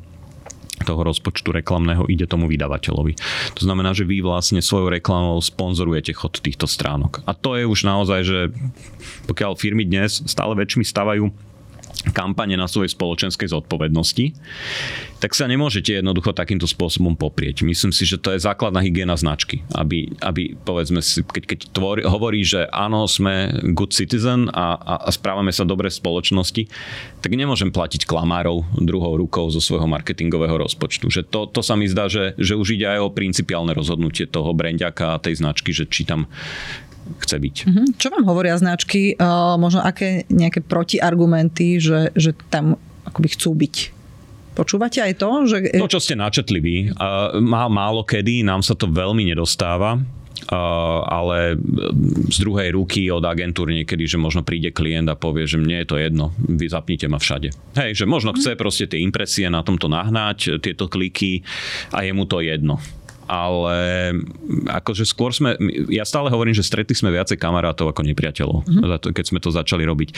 toho 0.86 1.02
rozpočtu 1.02 1.50
reklamného 1.50 2.06
ide 2.06 2.30
tomu 2.30 2.46
vydavateľovi. 2.46 3.18
To 3.58 3.62
znamená, 3.66 3.98
že 3.98 4.06
vy 4.06 4.22
vlastne 4.22 4.62
svojou 4.62 4.94
reklamou 4.94 5.42
sponzorujete 5.42 6.14
chod 6.14 6.38
týchto 6.38 6.70
stránok. 6.70 7.26
A 7.26 7.34
to 7.34 7.58
je 7.58 7.66
už 7.66 7.82
naozaj, 7.82 8.22
že 8.22 8.40
pokiaľ 9.26 9.58
firmy 9.58 9.90
dnes 9.90 10.22
stále 10.30 10.54
väčšmi 10.54 10.86
stavajú 10.86 11.34
kampane 12.12 12.56
na 12.56 12.70
svojej 12.70 12.94
spoločenskej 12.94 13.52
zodpovednosti, 13.52 14.26
tak 15.18 15.34
sa 15.34 15.50
nemôžete 15.50 15.98
jednoducho 15.98 16.32
takýmto 16.32 16.70
spôsobom 16.70 17.18
poprieť. 17.18 17.66
Myslím 17.66 17.90
si, 17.90 18.06
že 18.06 18.22
to 18.22 18.34
je 18.34 18.44
základná 18.44 18.86
hygiena 18.86 19.18
značky, 19.18 19.66
aby, 19.74 20.14
aby 20.22 20.54
povedzme 20.62 21.02
si, 21.02 21.26
keď, 21.26 21.44
keď 21.44 21.60
tvori, 21.74 22.02
hovorí, 22.06 22.46
že 22.46 22.70
áno, 22.70 23.10
sme 23.10 23.50
good 23.74 23.92
citizen 23.92 24.48
a, 24.54 24.78
a, 24.78 24.94
a 25.06 25.10
správame 25.10 25.50
sa 25.50 25.66
dobre 25.66 25.90
v 25.90 26.00
spoločnosti, 26.00 26.64
tak 27.22 27.32
nemôžem 27.34 27.74
platiť 27.74 28.06
klamárov 28.06 28.62
druhou 28.78 29.18
rukou 29.18 29.50
zo 29.50 29.60
svojho 29.60 29.90
marketingového 29.90 30.70
rozpočtu. 30.70 31.10
Že 31.10 31.22
to, 31.28 31.50
to 31.50 31.62
sa 31.66 31.74
mi 31.74 31.90
zdá, 31.90 32.08
že, 32.08 32.38
že 32.38 32.54
už 32.54 32.78
ide 32.78 32.86
aj 32.86 33.10
o 33.10 33.14
principiálne 33.14 33.74
rozhodnutie 33.74 34.30
toho 34.30 34.54
brandiaka 34.54 35.18
a 35.18 35.22
tej 35.22 35.42
značky, 35.42 35.74
že 35.74 35.90
či 35.90 36.06
tam 36.06 36.30
chce 37.24 37.38
byť. 37.40 37.56
Mm-hmm. 37.68 37.88
Čo 37.98 38.08
vám 38.14 38.24
hovoria 38.28 38.56
značky? 38.60 39.16
Uh, 39.16 39.56
možno 39.56 39.84
aké 39.84 40.28
nejaké 40.30 40.64
protiargumenty, 40.64 41.80
že, 41.80 42.12
že 42.14 42.36
tam 42.52 42.76
akoby 43.08 43.28
chcú 43.34 43.56
byť? 43.56 43.76
Počúvate 44.58 45.00
aj 45.06 45.14
to? 45.22 45.30
Že... 45.46 45.58
To, 45.78 45.92
čo 45.92 46.02
ste 46.02 46.18
načetli 46.18 46.60
vy, 46.60 46.76
uh, 46.90 47.38
má, 47.38 47.70
málo 47.70 48.02
kedy, 48.02 48.42
nám 48.42 48.66
sa 48.66 48.74
to 48.74 48.90
veľmi 48.90 49.28
nedostáva. 49.30 50.02
Uh, 50.48 51.04
ale 51.10 51.60
z 52.32 52.38
druhej 52.40 52.72
ruky 52.72 53.12
od 53.12 53.26
agentúry 53.26 53.84
niekedy, 53.84 54.08
že 54.08 54.22
možno 54.22 54.48
príde 54.48 54.72
klient 54.72 55.10
a 55.12 55.18
povie, 55.18 55.44
že 55.44 55.60
mne 55.60 55.84
je 55.84 55.88
to 55.90 55.98
jedno, 56.00 56.32
vy 56.40 56.72
zapnite 56.72 57.04
ma 57.10 57.20
všade. 57.20 57.52
Hej, 57.76 58.00
že 58.00 58.06
možno 58.08 58.32
chce 58.32 58.56
proste 58.56 58.88
tie 58.88 59.02
impresie 59.04 59.50
na 59.52 59.66
tomto 59.66 59.92
nahnať, 59.92 60.62
tieto 60.64 60.88
kliky 60.88 61.44
a 61.92 62.06
je 62.06 62.16
mu 62.16 62.24
to 62.30 62.40
jedno 62.40 62.80
ale 63.28 64.12
akože 64.68 65.04
skôr 65.04 65.36
sme, 65.36 65.60
ja 65.92 66.08
stále 66.08 66.32
hovorím, 66.32 66.56
že 66.56 66.66
stretli 66.66 66.96
sme 66.96 67.12
viacej 67.12 67.38
kamarátov 67.38 67.92
ako 67.92 68.08
nepriateľov, 68.08 68.66
mm-hmm. 68.66 69.14
keď 69.14 69.26
sme 69.28 69.40
to 69.44 69.52
začali 69.52 69.84
robiť. 69.84 70.10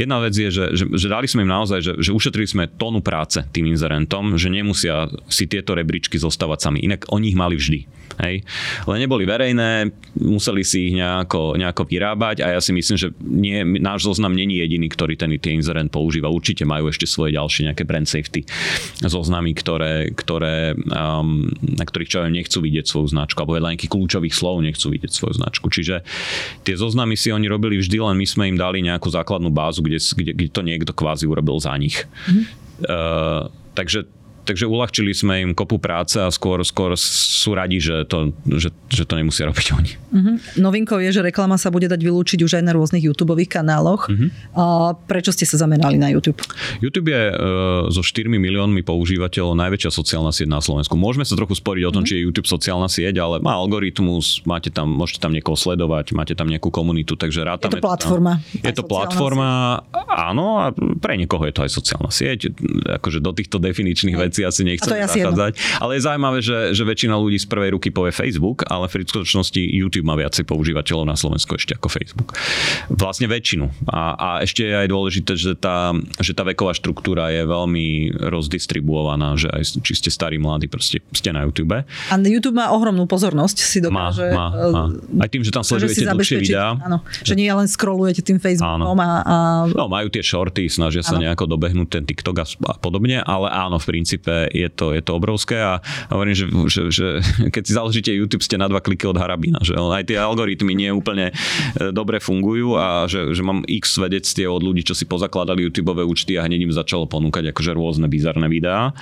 Jedna 0.00 0.18
vec 0.24 0.34
je, 0.34 0.48
že, 0.48 0.64
že, 0.74 0.84
že 0.88 1.06
dali 1.06 1.28
sme 1.28 1.44
im 1.44 1.52
naozaj, 1.52 1.80
že, 1.84 1.92
že 2.00 2.10
ušetrili 2.10 2.48
sme 2.48 2.72
tónu 2.72 3.04
práce 3.04 3.44
tým 3.52 3.68
inzerentom, 3.68 4.40
že 4.40 4.48
nemusia 4.48 5.12
si 5.28 5.44
tieto 5.44 5.76
rebríčky 5.76 6.16
zostávať 6.16 6.68
sami, 6.68 6.82
inak 6.82 7.06
oni 7.12 7.30
ich 7.30 7.38
mali 7.38 7.54
vždy. 7.54 7.80
Hej. 8.14 8.46
Ale 8.86 9.02
neboli 9.02 9.26
verejné, 9.26 9.90
museli 10.22 10.62
si 10.62 10.90
ich 10.90 10.94
nejako, 10.94 11.58
nejako 11.58 11.82
vyrábať 11.82 12.46
a 12.46 12.54
ja 12.54 12.60
si 12.62 12.70
myslím, 12.70 12.94
že 12.94 13.10
nie, 13.18 13.58
náš 13.82 14.06
zoznam 14.06 14.30
není 14.30 14.62
jediný, 14.62 14.86
ktorý 14.86 15.18
ten 15.18 15.34
ten 15.38 15.58
inzerent 15.58 15.90
používa. 15.90 16.30
Určite 16.30 16.62
majú 16.62 16.94
ešte 16.94 17.10
svoje 17.10 17.34
ďalšie 17.34 17.70
nejaké 17.70 17.82
brand 17.82 18.06
safety 18.06 18.46
zoznamy, 19.02 19.50
ktoré, 19.58 20.14
ktoré, 20.14 20.78
um, 20.78 21.50
na 21.58 21.84
ktorých 21.84 22.10
čo 22.10 22.18
nechcú 22.30 22.53
nechcú 22.54 22.62
vidieť 22.62 22.86
svoju 22.86 23.10
značku, 23.10 23.42
alebo 23.42 23.58
vedľa 23.58 23.74
nejakých 23.74 23.90
kľúčových 23.90 24.34
slov 24.34 24.62
nechcú 24.62 24.86
vidieť 24.94 25.10
svoju 25.10 25.34
značku. 25.42 25.66
Čiže 25.66 26.06
tie 26.62 26.74
zoznamy 26.78 27.18
si 27.18 27.34
oni 27.34 27.50
robili 27.50 27.82
vždy, 27.82 27.98
len 27.98 28.14
my 28.14 28.26
sme 28.30 28.54
im 28.54 28.54
dali 28.54 28.78
nejakú 28.86 29.10
základnú 29.10 29.50
bázu, 29.50 29.82
kde, 29.82 29.98
kde, 29.98 30.32
kde 30.38 30.50
to 30.54 30.62
niekto 30.62 30.92
kvázi 30.94 31.26
urobil 31.26 31.58
za 31.58 31.74
nich. 31.74 32.06
Mm-hmm. 32.30 32.44
Uh, 32.86 33.50
takže 33.74 34.06
takže 34.44 34.68
uľahčili 34.68 35.10
sme 35.16 35.34
im 35.40 35.50
kopu 35.56 35.80
práce 35.80 36.20
a 36.20 36.28
skôr, 36.28 36.60
skôr 36.62 36.92
sú 37.00 37.56
radi, 37.56 37.80
že 37.80 38.04
to, 38.04 38.36
že, 38.44 38.70
že 38.92 39.08
to 39.08 39.16
nemusia 39.16 39.48
robiť 39.48 39.66
oni. 39.72 39.92
Uh-huh. 40.14 40.36
Novinkou 40.60 41.00
je, 41.00 41.10
že 41.10 41.24
reklama 41.24 41.56
sa 41.56 41.72
bude 41.72 41.88
dať 41.88 41.98
vylúčiť 41.98 42.44
už 42.44 42.60
aj 42.60 42.64
na 42.68 42.72
rôznych 42.76 43.02
YouTube 43.02 43.32
kanáloch. 43.48 44.06
Uh-huh. 44.12 44.28
A 44.54 44.64
prečo 45.08 45.32
ste 45.32 45.48
sa 45.48 45.56
zamerali 45.56 45.96
na 45.96 46.12
YouTube? 46.12 46.38
YouTube 46.84 47.10
je 47.10 47.22
uh, 47.32 47.88
so 47.88 48.04
4 48.04 48.28
miliónmi 48.28 48.84
používateľov 48.84 49.56
najväčšia 49.56 49.90
sociálna 49.90 50.30
sieť 50.30 50.52
na 50.52 50.60
Slovensku. 50.60 50.94
Môžeme 50.94 51.24
sa 51.24 51.34
trochu 51.34 51.56
sporiť 51.56 51.82
o 51.88 51.90
tom, 51.90 52.04
uh-huh. 52.04 52.12
či 52.12 52.20
je 52.20 52.24
YouTube 52.28 52.46
sociálna 52.46 52.86
sieť, 52.86 53.16
ale 53.18 53.40
má 53.40 53.56
algoritmus, 53.56 54.44
máte 54.44 54.68
tam, 54.68 54.92
môžete 54.92 55.24
tam 55.24 55.32
niekoho 55.32 55.56
sledovať, 55.56 56.12
máte 56.12 56.36
tam 56.36 56.52
nejakú 56.52 56.68
komunitu, 56.68 57.16
takže 57.16 57.42
rátame. 57.42 57.80
Je 57.80 57.80
to 57.80 57.86
platforma. 57.88 58.32
Tam. 58.38 58.60
Je 58.60 58.72
to 58.76 58.84
platforma, 58.84 59.50
sieť. 59.88 60.04
áno, 60.12 60.46
a 60.60 60.64
pre 61.00 61.16
niekoho 61.16 61.48
je 61.48 61.54
to 61.56 61.64
aj 61.64 61.70
sociálna 61.72 62.10
sieť. 62.12 62.52
Akože 63.00 63.24
do 63.24 63.32
týchto 63.32 63.56
definičných 63.56 64.16
vecí 64.18 64.33
veci 64.34 64.42
asi 64.42 64.66
nechcem 64.66 64.90
zachádzať. 64.90 65.78
Ale 65.78 65.94
je 65.94 66.02
zaujímavé, 66.02 66.38
že, 66.42 66.74
že 66.74 66.82
väčšina 66.82 67.14
ľudí 67.14 67.38
z 67.38 67.46
prvej 67.46 67.78
ruky 67.78 67.94
povie 67.94 68.10
Facebook, 68.10 68.66
ale 68.66 68.90
v 68.90 69.06
skutočnosti 69.06 69.62
YouTube 69.62 70.10
má 70.10 70.18
viacej 70.18 70.42
používateľov 70.42 71.06
na 71.06 71.14
Slovensku 71.14 71.54
ešte 71.54 71.78
ako 71.78 71.86
Facebook. 71.86 72.34
Vlastne 72.90 73.30
väčšinu. 73.30 73.70
A, 73.86 74.18
a 74.18 74.28
ešte 74.42 74.66
je 74.66 74.74
aj 74.74 74.88
dôležité, 74.90 75.32
že 75.38 75.54
tá, 75.54 75.94
že 76.18 76.34
tá 76.34 76.42
veková 76.42 76.74
štruktúra 76.74 77.30
je 77.30 77.46
veľmi 77.46 78.18
rozdistribuovaná, 78.18 79.38
že 79.38 79.46
aj 79.54 79.78
či 79.86 79.92
ste 79.94 80.10
starí, 80.10 80.42
mladí, 80.42 80.66
proste 80.66 80.98
ste 81.14 81.30
na 81.30 81.46
YouTube. 81.46 81.78
A 81.86 82.14
YouTube 82.18 82.58
má 82.58 82.74
ohromnú 82.74 83.06
pozornosť, 83.06 83.56
si 83.62 83.78
dokáže... 83.78 84.34
Má, 84.34 84.50
má, 84.50 84.90
má. 84.90 85.22
Aj 85.22 85.28
tým, 85.30 85.46
že 85.46 85.54
tam 85.54 85.62
sledujete 85.62 86.02
dlhšie 86.10 86.42
videá. 86.42 86.74
Áno, 86.82 87.06
že 87.22 87.38
nie 87.38 87.46
len 87.46 87.68
scrollujete 87.70 88.24
tým 88.24 88.40
Facebookom 88.40 88.98
a, 88.98 89.10
a... 89.22 89.36
No, 89.70 89.86
majú 89.86 90.08
tie 90.10 90.24
shorty, 90.24 90.66
snažia 90.66 91.04
sa 91.04 91.20
áno. 91.20 91.28
nejako 91.28 91.44
dobehnúť 91.46 91.88
ten 92.00 92.02
TikTok 92.08 92.36
a 92.40 92.74
podobne, 92.80 93.20
ale 93.20 93.52
áno, 93.52 93.76
v 93.76 93.86
princípe 93.86 94.23
princípe 94.24 94.48
je 94.56 94.68
to, 94.72 94.96
je 94.96 95.02
to 95.04 95.12
obrovské 95.16 95.60
a 95.60 95.84
hovorím, 96.08 96.34
že, 96.34 96.46
že, 96.68 96.82
že 96.90 97.06
keď 97.54 97.62
si 97.62 97.72
založíte 97.72 98.10
YouTube, 98.10 98.42
ste 98.42 98.56
na 98.56 98.68
dva 98.68 98.80
kliky 98.80 99.04
od 99.04 99.20
Harabina, 99.20 99.60
že 99.60 99.76
aj 99.76 100.08
tie 100.08 100.16
algoritmy 100.18 100.72
nie 100.72 100.90
úplne 100.90 101.30
e, 101.30 101.92
dobre 101.92 102.18
fungujú 102.18 102.76
a 102.80 103.04
že, 103.04 103.36
že 103.36 103.42
mám 103.44 103.62
x 103.68 104.00
svedectiev 104.00 104.50
od 104.56 104.64
ľudí, 104.64 104.82
čo 104.82 104.96
si 104.96 105.04
pozakladali 105.04 105.68
YouTube 105.68 105.92
účty 105.94 106.40
a 106.40 106.44
hneď 106.44 106.66
im 106.68 106.74
začalo 106.74 107.06
ponúkať 107.06 107.54
akože 107.54 107.72
rôzne 107.76 108.06
bizarné 108.10 108.50
videá. 108.50 108.96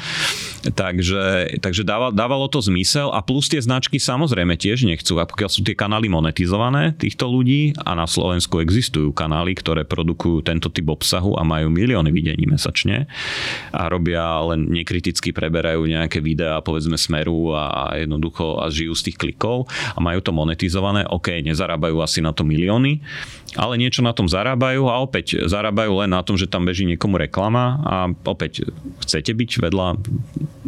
Takže, 0.62 1.56
takže 1.62 1.82
dával, 1.82 2.12
dávalo 2.12 2.46
to 2.46 2.60
zmysel 2.60 3.10
a 3.10 3.22
plus 3.24 3.48
tie 3.48 3.58
značky 3.58 3.96
samozrejme 3.96 4.54
tiež 4.58 4.84
nechcú, 4.86 5.18
a 5.18 5.26
pokiaľ 5.26 5.50
sú 5.50 5.60
tie 5.64 5.78
kanály 5.78 6.10
monetizované 6.10 6.94
týchto 6.94 7.26
ľudí 7.26 7.74
a 7.82 7.96
na 7.96 8.06
Slovensku 8.06 8.60
existujú 8.62 9.10
kanály, 9.14 9.56
ktoré 9.56 9.82
produkujú 9.86 10.44
tento 10.44 10.68
typ 10.68 10.86
obsahu 10.92 11.34
a 11.38 11.42
majú 11.42 11.72
milióny 11.72 12.10
videní 12.14 12.44
mesačne 12.46 13.10
a 13.72 13.88
robia 13.88 14.22
len 14.52 14.72
nekritické 14.72 15.11
automaticky 15.12 15.36
preberajú 15.36 15.84
nejaké 15.84 16.24
videá, 16.24 16.64
povedzme 16.64 16.96
Smeru 16.96 17.52
a 17.52 17.92
jednoducho 18.00 18.56
a 18.64 18.72
žijú 18.72 18.96
z 18.96 19.12
tých 19.12 19.20
klikov 19.20 19.68
a 19.92 20.00
majú 20.00 20.24
to 20.24 20.32
monetizované. 20.32 21.04
OK, 21.04 21.44
nezarábajú 21.44 22.00
asi 22.00 22.24
na 22.24 22.32
to 22.32 22.48
milióny, 22.48 23.04
ale 23.52 23.76
niečo 23.76 24.00
na 24.00 24.16
tom 24.16 24.24
zarábajú 24.24 24.88
a 24.88 24.96
opäť 25.04 25.44
zarábajú 25.44 26.00
len 26.00 26.16
na 26.16 26.24
tom, 26.24 26.40
že 26.40 26.48
tam 26.48 26.64
beží 26.64 26.88
niekomu 26.88 27.20
reklama 27.20 27.76
a 27.84 27.96
opäť 28.24 28.64
chcete 29.04 29.36
byť 29.36 29.50
vedľa 29.60 29.86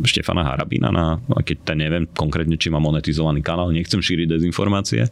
Štefana 0.05 0.45
Harabína, 0.45 0.93
na, 0.93 1.17
keď 1.41 1.73
ten 1.73 1.79
neviem 1.81 2.05
konkrétne, 2.13 2.61
či 2.61 2.69
má 2.69 2.77
monetizovaný 2.77 3.41
kanál, 3.41 3.73
nechcem 3.73 4.05
šíriť 4.05 4.29
dezinformácie, 4.37 5.09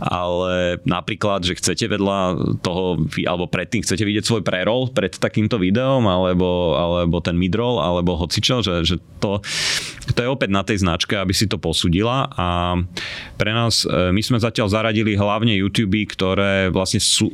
ale 0.00 0.80
napríklad, 0.88 1.44
že 1.44 1.58
chcete 1.60 1.84
vedľa 1.92 2.18
toho, 2.64 3.04
alebo 3.28 3.44
predtým 3.50 3.84
chcete 3.84 4.00
vidieť 4.00 4.24
svoj 4.24 4.42
prerol 4.46 4.88
pred 4.88 5.12
takýmto 5.12 5.60
videom, 5.60 6.08
alebo, 6.08 6.78
alebo 6.78 7.20
ten 7.20 7.36
midroll, 7.36 7.82
alebo 7.82 8.16
hocičo, 8.16 8.62
že, 8.64 8.69
že 8.86 9.02
to, 9.18 9.42
to 10.14 10.18
je 10.22 10.28
opäť 10.28 10.50
na 10.50 10.62
tej 10.62 10.80
značke, 10.80 11.18
aby 11.18 11.34
si 11.34 11.50
to 11.50 11.60
posudila 11.60 12.30
a 12.32 12.78
pre 13.36 13.50
nás, 13.52 13.84
e, 13.84 14.14
my 14.14 14.22
sme 14.22 14.38
zatiaľ 14.40 14.70
zaradili 14.70 15.18
hlavne 15.18 15.52
YouTube, 15.52 16.06
ktoré 16.08 16.72
vlastne 16.72 17.02
sú, 17.02 17.28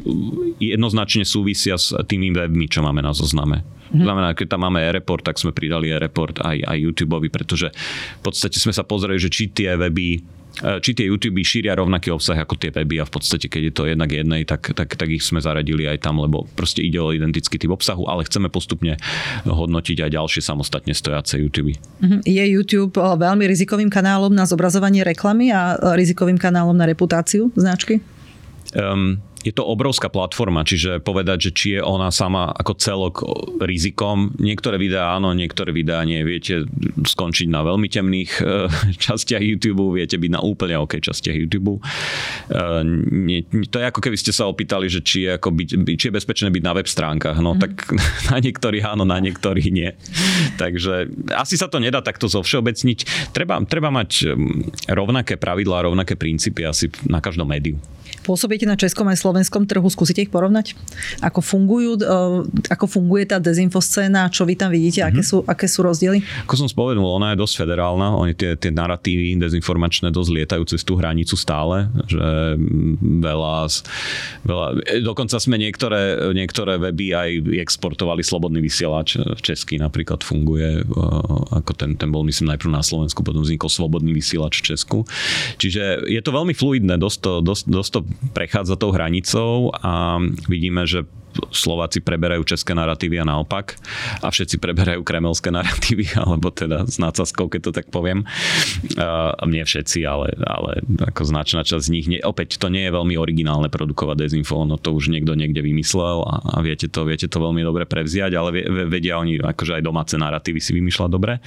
jednoznačne 0.59 1.23
súvisia 1.23 1.77
s 1.77 1.95
tými 2.09 2.33
webmi, 2.33 2.67
čo 2.67 2.81
máme 2.83 3.05
na 3.05 3.13
zozname. 3.13 3.76
Mm-hmm. 3.97 4.05
Znamená, 4.05 4.29
keď 4.37 4.47
tam 4.53 4.61
máme 4.69 4.85
e-report, 4.85 5.25
tak 5.25 5.41
sme 5.41 5.57
pridali 5.57 5.89
e-report 5.89 6.45
aj, 6.45 6.69
aj 6.69 6.77
YouTube, 6.77 7.17
pretože 7.33 7.73
v 8.21 8.23
podstate 8.23 8.61
sme 8.61 8.77
sa 8.77 8.85
pozreli, 8.85 9.17
že 9.17 9.33
či 9.33 9.49
tie 9.49 9.73
weby 9.73 10.21
e, 10.61 10.79
či 10.85 10.93
tie 10.93 11.09
YouTube 11.09 11.41
šíria 11.41 11.73
rovnaký 11.73 12.13
obsah 12.13 12.37
ako 12.37 12.61
tie 12.61 12.69
weby 12.69 13.01
a 13.01 13.09
v 13.09 13.13
podstate, 13.17 13.49
keď 13.49 13.63
je 13.65 13.73
to 13.73 13.83
jednak 13.89 14.13
jednej, 14.13 14.45
tak, 14.45 14.77
tak, 14.77 14.93
tak 15.01 15.09
ich 15.09 15.25
sme 15.25 15.41
zaradili 15.41 15.89
aj 15.89 16.05
tam, 16.05 16.21
lebo 16.21 16.45
proste 16.53 16.85
ide 16.85 17.01
o 17.01 17.09
identický 17.09 17.57
typ 17.57 17.73
obsahu, 17.73 18.05
ale 18.05 18.29
chceme 18.29 18.53
postupne 18.53 19.01
hodnotiť 19.49 20.05
aj 20.05 20.11
ďalšie 20.13 20.45
samostatne 20.45 20.93
stojace 20.93 21.41
YouTube. 21.41 21.73
Mhm. 22.05 22.29
Je 22.29 22.45
YouTube 22.45 23.01
e, 23.01 23.17
veľmi 23.17 23.49
rizikovým 23.49 23.89
kanálom 23.89 24.37
na 24.37 24.45
zobrazovanie 24.45 25.01
reklamy 25.09 25.49
a 25.57 25.81
e, 25.81 25.97
rizikovým 25.97 26.37
kanálom 26.37 26.77
na 26.77 26.85
reputáciu 26.85 27.49
značky? 27.57 28.05
Um, 28.77 29.23
je 29.47 29.55
to 29.55 29.63
obrovská 29.63 30.11
platforma, 30.11 30.67
čiže 30.67 30.99
povedať, 30.99 31.39
že 31.39 31.51
či 31.55 31.67
je 31.79 31.81
ona 31.81 32.11
sama 32.11 32.51
ako 32.51 32.73
celok 32.75 33.15
rizikom. 33.63 34.35
Niektoré 34.43 34.75
videá 34.75 35.15
áno, 35.15 35.31
niektoré 35.31 35.71
videá 35.71 36.03
nie. 36.03 36.19
Viete 36.27 36.67
skončiť 37.07 37.47
na 37.47 37.63
veľmi 37.63 37.87
temných 37.87 38.43
e, 38.43 38.67
častiach 39.07 39.39
YouTube, 39.39 39.95
viete 39.95 40.19
byť 40.19 40.31
na 40.35 40.43
úplne 40.43 40.75
OK 40.83 40.99
častiach 40.99 41.39
YouTube. 41.39 41.79
E, 41.79 42.61
to 43.71 43.77
je 43.79 43.85
ako 43.87 44.03
keby 44.03 44.19
ste 44.19 44.35
sa 44.35 44.51
opýtali, 44.51 44.91
že 44.91 45.07
či 45.07 45.31
je, 45.31 45.39
ako 45.39 45.55
byť, 45.55 45.69
či 45.95 46.05
je 46.11 46.17
bezpečné 46.19 46.51
byť 46.51 46.63
na 46.67 46.73
web 46.75 46.91
stránkach. 46.91 47.39
No 47.39 47.55
mm. 47.55 47.61
tak 47.63 47.73
na 48.35 48.43
niektorých 48.43 48.83
áno, 48.83 49.07
na 49.07 49.23
niektorých 49.23 49.69
nie. 49.71 49.95
Takže 50.59 51.07
asi 51.39 51.55
sa 51.55 51.71
to 51.71 51.79
nedá 51.79 52.03
takto 52.03 52.27
zovšeobecniť. 52.27 53.31
Treba, 53.31 53.63
treba 53.63 53.95
mať 53.95 54.27
rovnaké 54.91 55.39
pravidlá, 55.39 55.87
rovnaké 55.87 56.19
princípy 56.19 56.67
asi 56.67 56.91
na 57.07 57.23
každom 57.23 57.47
médiu. 57.47 57.79
Pôsobíte 58.27 58.67
na 58.67 58.75
českom 58.75 59.07
aj 59.07 59.23
slovenskom 59.23 59.36
trhu, 59.45 59.89
skúsite 59.91 60.25
ich 60.25 60.33
porovnať? 60.33 60.79
Ako, 61.21 61.43
fungujú, 61.43 62.01
e, 62.01 62.15
ako 62.71 62.87
funguje 62.87 63.29
tá 63.29 63.43
dezinfoscéna, 63.43 64.31
čo 64.33 64.47
vy 64.47 64.55
tam 64.57 64.71
vidíte, 64.73 65.03
mm-hmm. 65.03 65.13
aké, 65.13 65.23
mhm. 65.23 65.29
sú, 65.29 65.37
aké 65.45 65.67
sú 65.67 65.81
rozdiely? 65.85 66.23
Ako 66.49 66.55
som 66.57 66.69
spomenul, 66.71 67.05
ona 67.05 67.35
je 67.35 67.43
dosť 67.43 67.67
federálna, 67.67 68.15
oni 68.15 68.33
tie, 68.33 68.55
tie 68.55 68.71
narratívy 68.71 69.37
dezinformačné 69.41 70.15
dosť 70.15 70.31
lietajú 70.31 70.63
cez 70.69 70.87
tú 70.87 70.97
hranicu 70.97 71.35
stále, 71.35 71.91
že 72.07 72.21
veľa, 73.03 73.57
veľa 74.47 74.67
dokonca 75.03 75.37
sme 75.41 75.59
niektoré, 75.59 76.33
niektoré 76.33 76.79
weby 76.79 77.07
aj 77.17 77.31
exportovali 77.67 78.23
slobodný 78.23 78.63
vysielač 78.63 79.19
v 79.19 79.41
Česky 79.41 79.81
napríklad 79.81 80.23
funguje, 80.23 80.83
e, 80.83 81.03
ako 81.57 81.73
ten, 81.75 81.99
ten 81.99 82.13
bol 82.13 82.23
myslím 82.27 82.55
najprv 82.55 82.71
na 82.71 82.83
Slovensku, 82.85 83.25
potom 83.25 83.43
vznikol 83.43 83.71
slobodný 83.73 84.15
vysielač 84.15 84.63
v 84.63 84.75
Česku. 84.75 84.99
Čiže 85.59 86.07
je 86.07 86.21
to 86.23 86.31
veľmi 86.31 86.55
fluidné, 86.55 87.01
dosť 87.01 87.19
to, 87.23 87.33
dosť, 87.43 87.65
dosť 87.67 87.91
to 87.91 88.01
prechádza 88.37 88.75
tou 88.77 88.93
hranicou 88.93 89.16
a 89.71 90.19
vidíme, 90.49 90.85
že 90.85 91.07
Slováci 91.53 92.01
preberajú 92.01 92.49
české 92.49 92.73
narratívy 92.73 93.21
a 93.21 93.29
naopak 93.29 93.77
a 94.25 94.29
všetci 94.33 94.57
preberajú 94.57 95.05
kremelské 95.05 95.53
narratívy, 95.53 96.17
alebo 96.25 96.49
teda 96.49 96.89
s 96.89 96.97
nácazkou, 96.97 97.53
keď 97.53 97.61
to 97.61 97.73
tak 97.73 97.87
poviem. 97.93 98.25
Uh, 98.97 99.37
nie 99.49 99.63
všetci, 99.63 100.05
ale, 100.09 100.33
ale 100.45 100.81
ako 101.05 101.23
značná 101.29 101.63
časť 101.63 101.85
z 101.85 101.93
nich. 101.93 102.07
Nie, 102.09 102.21
opäť 102.25 102.57
to 102.57 102.73
nie 102.73 102.89
je 102.89 102.95
veľmi 102.95 103.15
originálne 103.21 103.69
produkovať 103.69 104.27
dezinfo, 104.29 104.65
no 104.65 104.81
to 104.81 104.97
už 104.97 105.13
niekto 105.13 105.37
niekde 105.37 105.61
vymyslel 105.61 106.25
a, 106.25 106.35
a 106.41 106.59
viete, 106.65 106.89
to, 106.89 107.05
viete 107.05 107.29
to 107.29 107.39
veľmi 107.39 107.61
dobre 107.61 107.85
prevziať, 107.85 108.33
ale 108.33 108.65
vedia 108.89 109.21
oni 109.21 109.41
akože 109.41 109.81
aj 109.81 109.83
domáce 109.85 110.15
narratívy 110.17 110.61
si 110.63 110.73
vymýšľať 110.73 111.11
dobre. 111.13 111.39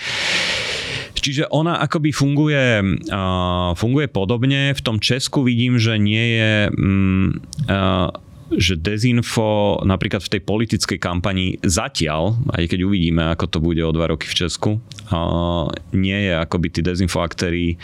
Čiže 1.30 1.46
ona 1.54 1.78
akoby 1.78 2.10
funguje, 2.10 2.82
uh, 3.14 3.78
funguje 3.78 4.10
podobne. 4.10 4.74
V 4.74 4.82
tom 4.82 4.98
Česku 4.98 5.46
vidím, 5.46 5.78
že 5.78 6.02
nie 6.02 6.42
je... 6.42 6.52
Um, 6.74 7.38
uh, 7.70 8.10
že 8.50 8.74
dezinfo 8.74 9.78
napríklad 9.86 10.26
v 10.26 10.32
tej 10.34 10.42
politickej 10.42 10.98
kampani 10.98 11.62
zatiaľ, 11.62 12.34
aj 12.58 12.66
keď 12.66 12.80
uvidíme, 12.82 13.22
ako 13.30 13.46
to 13.46 13.60
bude 13.62 13.78
o 13.86 13.94
dva 13.94 14.10
roky 14.10 14.26
v 14.26 14.38
Česku, 14.42 14.82
nie 15.94 16.18
je 16.18 16.34
akoby 16.34 16.74
tí 16.74 16.82
dezinfo 16.82 17.22
aktéry 17.22 17.74
e, 17.74 17.78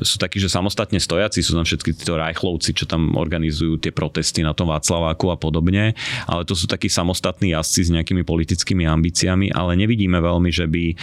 sú 0.00 0.16
takí, 0.16 0.40
že 0.40 0.48
samostatne 0.48 0.96
stojaci, 0.96 1.44
sú 1.44 1.52
tam 1.56 1.68
všetky 1.68 1.92
títo 1.92 2.16
rajchlovci, 2.16 2.72
čo 2.72 2.88
tam 2.88 3.16
organizujú 3.16 3.80
tie 3.80 3.92
protesty 3.92 4.40
na 4.40 4.56
tom 4.56 4.72
Václaváku 4.72 5.28
a 5.28 5.36
podobne, 5.36 5.92
ale 6.24 6.42
to 6.48 6.56
sú 6.56 6.64
takí 6.64 6.88
samostatní 6.88 7.52
jazdci 7.52 7.80
s 7.88 7.90
nejakými 7.92 8.24
politickými 8.24 8.88
ambíciami, 8.88 9.52
ale 9.52 9.76
nevidíme 9.76 10.16
veľmi, 10.20 10.48
že 10.48 10.64
by 10.68 10.96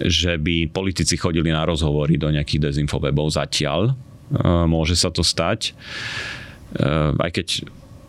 že 0.00 0.40
by 0.40 0.72
politici 0.72 1.20
chodili 1.20 1.52
na 1.52 1.66
rozhovory 1.66 2.16
do 2.16 2.32
nejakých 2.32 2.72
dezinfowebov 2.72 3.34
zatiaľ. 3.34 3.92
E, 3.92 3.94
môže 4.64 4.96
sa 4.96 5.12
to 5.12 5.20
stať. 5.20 5.72
E, 6.76 6.82
aj 7.12 7.30
keď 7.34 7.46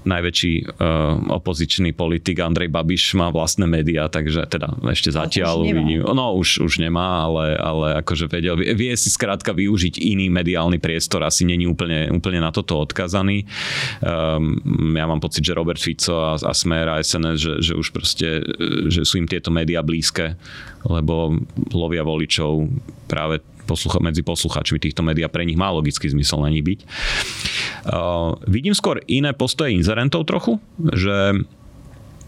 najväčší 0.04 0.54
uh, 0.68 1.34
opozičný 1.40 1.96
politik 1.96 2.40
Andrej 2.40 2.70
Babiš 2.70 3.16
má 3.16 3.32
vlastné 3.32 3.68
médiá, 3.68 4.08
takže 4.08 4.46
teda 4.48 4.76
ešte 4.92 5.10
zatiaľ 5.12 5.64
vidím. 5.64 6.04
No 6.04 6.36
už, 6.38 6.64
už 6.64 6.80
nemá, 6.84 7.28
ale, 7.28 7.56
ale 7.58 7.88
akože 8.04 8.28
vedel, 8.28 8.56
vie, 8.60 8.72
vie 8.76 8.94
si 8.96 9.10
skrátka 9.10 9.56
využiť 9.56 10.00
iný 10.00 10.28
mediálny 10.30 10.78
priestor, 10.78 11.24
asi 11.24 11.48
není 11.48 11.66
úplne, 11.66 12.12
úplne 12.12 12.44
na 12.44 12.52
toto 12.52 12.80
odkazaný. 12.84 13.48
Um, 14.04 14.60
ja 14.94 15.06
mám 15.08 15.24
pocit, 15.24 15.44
že 15.44 15.58
Robert 15.58 15.80
Fico 15.80 16.20
a, 16.20 16.36
a 16.36 16.54
Smer 16.54 16.88
a 16.92 17.00
SNS, 17.00 17.38
že, 17.40 17.54
že 17.60 17.74
už 17.74 17.88
proste, 17.96 18.44
že 18.92 19.08
sú 19.08 19.20
im 19.20 19.28
tieto 19.28 19.50
médiá 19.50 19.80
blízke, 19.84 20.36
lebo 20.84 21.40
lovia 21.72 22.04
voličov 22.04 22.68
práve 23.08 23.40
poslucha- 23.64 24.04
medzi 24.04 24.22
poslucháčmi 24.22 24.80
týchto 24.80 25.02
médií 25.02 25.24
a 25.24 25.32
pre 25.32 25.48
nich 25.48 25.60
má 25.60 25.72
logický 25.72 26.12
zmysel 26.12 26.44
na 26.44 26.50
nich 26.52 26.64
byť. 26.64 26.80
Uh, 27.84 28.40
vidím 28.48 28.76
skôr 28.76 29.04
iné 29.12 29.36
postoje 29.36 29.76
inzerentov 29.76 30.24
trochu, 30.28 30.60
že 30.80 31.44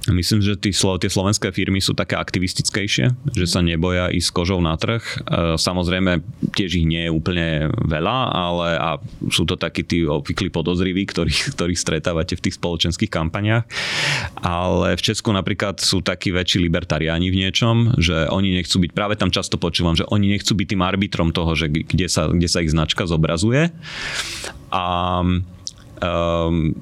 Myslím, 0.06 0.46
že 0.46 0.54
tí, 0.54 0.70
tie 0.70 1.10
slovenské 1.10 1.50
firmy 1.50 1.82
sú 1.82 1.98
také 1.98 2.13
aktivistickejšie, 2.13 3.34
že 3.34 3.46
sa 3.50 3.65
neboja 3.65 4.13
ísť 4.13 4.30
kožou 4.30 4.62
na 4.62 4.78
trh. 4.78 5.02
E, 5.02 5.58
samozrejme, 5.58 6.22
tiež 6.54 6.78
ich 6.78 6.86
nie 6.86 7.10
je 7.10 7.12
úplne 7.12 7.74
veľa, 7.74 8.18
ale 8.30 8.68
a 8.78 8.89
sú 9.34 9.50
to 9.50 9.58
takí 9.58 9.82
tí 9.82 10.06
obvyklí 10.06 10.54
podozriví, 10.54 11.10
ktorých, 11.10 11.58
ktorých 11.58 11.80
stretávate 11.82 12.38
v 12.38 12.44
tých 12.46 12.58
spoločenských 12.62 13.10
kampaniách. 13.10 13.65
Ale 14.46 14.94
v 14.94 15.02
Česku 15.02 15.34
napríklad 15.34 15.82
sú 15.82 16.06
takí 16.06 16.30
väčší 16.30 16.62
libertariáni 16.62 17.34
v 17.34 17.39
niečom, 17.41 17.98
že 17.98 18.30
oni 18.30 18.62
nechcú 18.62 18.78
byť, 18.86 18.91
práve 18.94 19.18
tam 19.18 19.34
často 19.34 19.58
počúvam, 19.58 19.98
že 19.98 20.06
oni 20.06 20.38
nechcú 20.38 20.54
byť 20.54 20.68
tým 20.70 20.86
arbitrom 20.86 21.34
toho, 21.34 21.58
že 21.58 21.74
kde 21.74 22.06
sa, 22.06 22.30
kde 22.30 22.46
sa 22.46 22.62
ich 22.62 22.70
značka 22.70 23.10
zobrazuje. 23.10 23.74
A 24.70 24.84
um, 26.02 26.78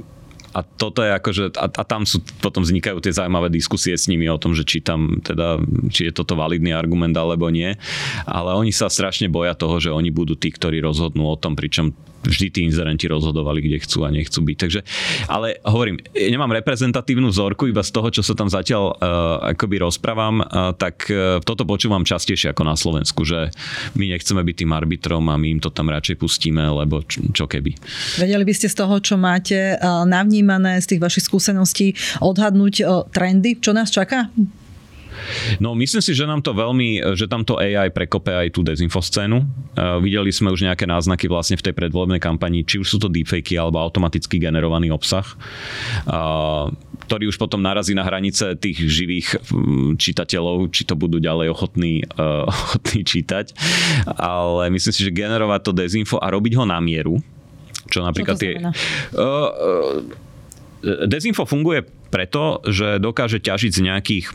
a 0.54 0.62
toto 0.62 1.02
je 1.02 1.12
akože, 1.12 1.44
a, 1.58 1.68
a 1.68 1.84
tam 1.84 2.06
sú, 2.06 2.22
potom 2.38 2.62
vznikajú 2.62 3.02
tie 3.02 3.14
zaujímavé 3.14 3.50
diskusie 3.50 3.98
s 3.98 4.06
nimi 4.06 4.30
o 4.30 4.38
tom, 4.38 4.54
že 4.54 4.62
či 4.62 4.86
tam 4.86 5.18
teda, 5.20 5.58
či 5.90 6.10
je 6.10 6.14
toto 6.14 6.38
validný 6.38 6.72
argument 6.78 7.18
alebo 7.18 7.50
nie. 7.50 7.74
Ale 8.30 8.54
oni 8.54 8.70
sa 8.70 8.86
strašne 8.86 9.34
boja 9.34 9.58
toho, 9.58 9.82
že 9.82 9.90
oni 9.90 10.14
budú 10.14 10.38
tí, 10.38 10.54
ktorí 10.54 10.78
rozhodnú 10.80 11.26
o 11.26 11.40
tom, 11.40 11.58
pričom 11.58 11.98
vždy 12.24 12.48
tí 12.50 12.60
inzerenti 12.66 13.06
rozhodovali, 13.08 13.60
kde 13.64 13.78
chcú 13.84 14.08
a 14.08 14.10
nechcú 14.10 14.40
byť. 14.42 14.58
Takže, 14.58 14.80
ale 15.28 15.60
hovorím, 15.68 16.00
nemám 16.16 16.56
reprezentatívnu 16.56 17.30
vzorku 17.30 17.68
iba 17.70 17.84
z 17.84 17.92
toho, 17.92 18.08
čo 18.10 18.22
sa 18.24 18.34
tam 18.34 18.48
zatiaľ 18.48 18.84
uh, 18.96 18.96
akoby 19.54 19.84
rozprávam, 19.84 20.42
uh, 20.42 20.72
tak 20.74 21.08
uh, 21.12 21.44
toto 21.44 21.68
počúvam 21.68 22.08
častejšie 22.08 22.56
ako 22.56 22.64
na 22.64 22.76
Slovensku, 22.80 23.28
že 23.28 23.52
my 24.00 24.10
nechceme 24.16 24.42
byť 24.42 24.56
tým 24.64 24.72
arbitrom 24.72 25.24
a 25.30 25.36
my 25.36 25.48
im 25.58 25.60
to 25.60 25.70
tam 25.70 25.92
radšej 25.92 26.18
pustíme, 26.18 26.64
lebo 26.64 27.04
čo, 27.04 27.22
čo 27.36 27.46
keby. 27.46 27.76
Vedeli 28.20 28.44
by 28.48 28.54
ste 28.56 28.72
z 28.72 28.76
toho, 28.80 28.96
čo 29.04 29.20
máte 29.20 29.76
uh, 29.76 30.08
navnímané 30.08 30.80
z 30.80 30.96
tých 30.96 31.02
vašich 31.04 31.28
skúseností, 31.28 31.94
odhadnúť 32.24 32.76
uh, 32.84 33.06
trendy, 33.12 33.60
čo 33.60 33.76
nás 33.76 33.92
čaká? 33.92 34.32
No 35.60 35.74
myslím 35.78 36.02
si, 36.04 36.12
že 36.16 36.28
nám 36.28 36.42
to 36.42 36.54
veľmi, 36.56 37.16
že 37.18 37.30
tam 37.30 37.46
to 37.46 37.60
AI 37.60 37.90
prekope 37.90 38.32
aj 38.32 38.54
tú 38.54 38.62
dezinfoscénu. 38.66 39.44
Uh, 39.44 39.98
videli 40.00 40.30
sme 40.30 40.54
už 40.54 40.66
nejaké 40.66 40.86
náznaky 40.86 41.30
vlastne 41.30 41.58
v 41.60 41.66
tej 41.70 41.74
predvolebnej 41.76 42.22
kampani, 42.22 42.66
či 42.66 42.80
už 42.80 42.88
sú 42.88 42.98
to 43.02 43.12
deepfakey 43.12 43.58
alebo 43.58 43.82
automaticky 43.82 44.38
generovaný 44.40 44.94
obsah. 44.94 45.26
Uh, 46.06 46.74
ktorý 47.04 47.28
už 47.30 47.38
potom 47.38 47.60
narazí 47.60 47.92
na 47.92 48.08
hranice 48.08 48.56
tých 48.56 48.80
živých 48.80 49.44
čitateľov, 50.00 50.72
či 50.72 50.88
to 50.88 50.96
budú 50.96 51.20
ďalej 51.20 51.52
ochotní, 51.52 52.08
uh, 52.16 52.48
ochotní 52.54 53.04
čítať. 53.04 53.52
Ale 54.08 54.72
myslím 54.72 54.94
si, 54.96 55.02
že 55.04 55.12
generovať 55.12 55.62
to 55.68 55.72
dezinfo 55.76 56.18
a 56.20 56.32
robiť 56.32 56.54
ho 56.58 56.64
na 56.64 56.80
mieru, 56.80 57.20
čo 57.92 58.02
napríklad 58.02 58.40
čo 58.40 58.42
tie... 58.42 58.52
Uh, 59.14 59.22
uh, 59.22 60.22
Dezinfo 60.84 61.48
funguje 61.48 62.03
preto, 62.14 62.62
že 62.70 63.02
dokáže 63.02 63.42
ťažiť 63.42 63.72
z 63.74 63.82
nejakých 63.90 64.26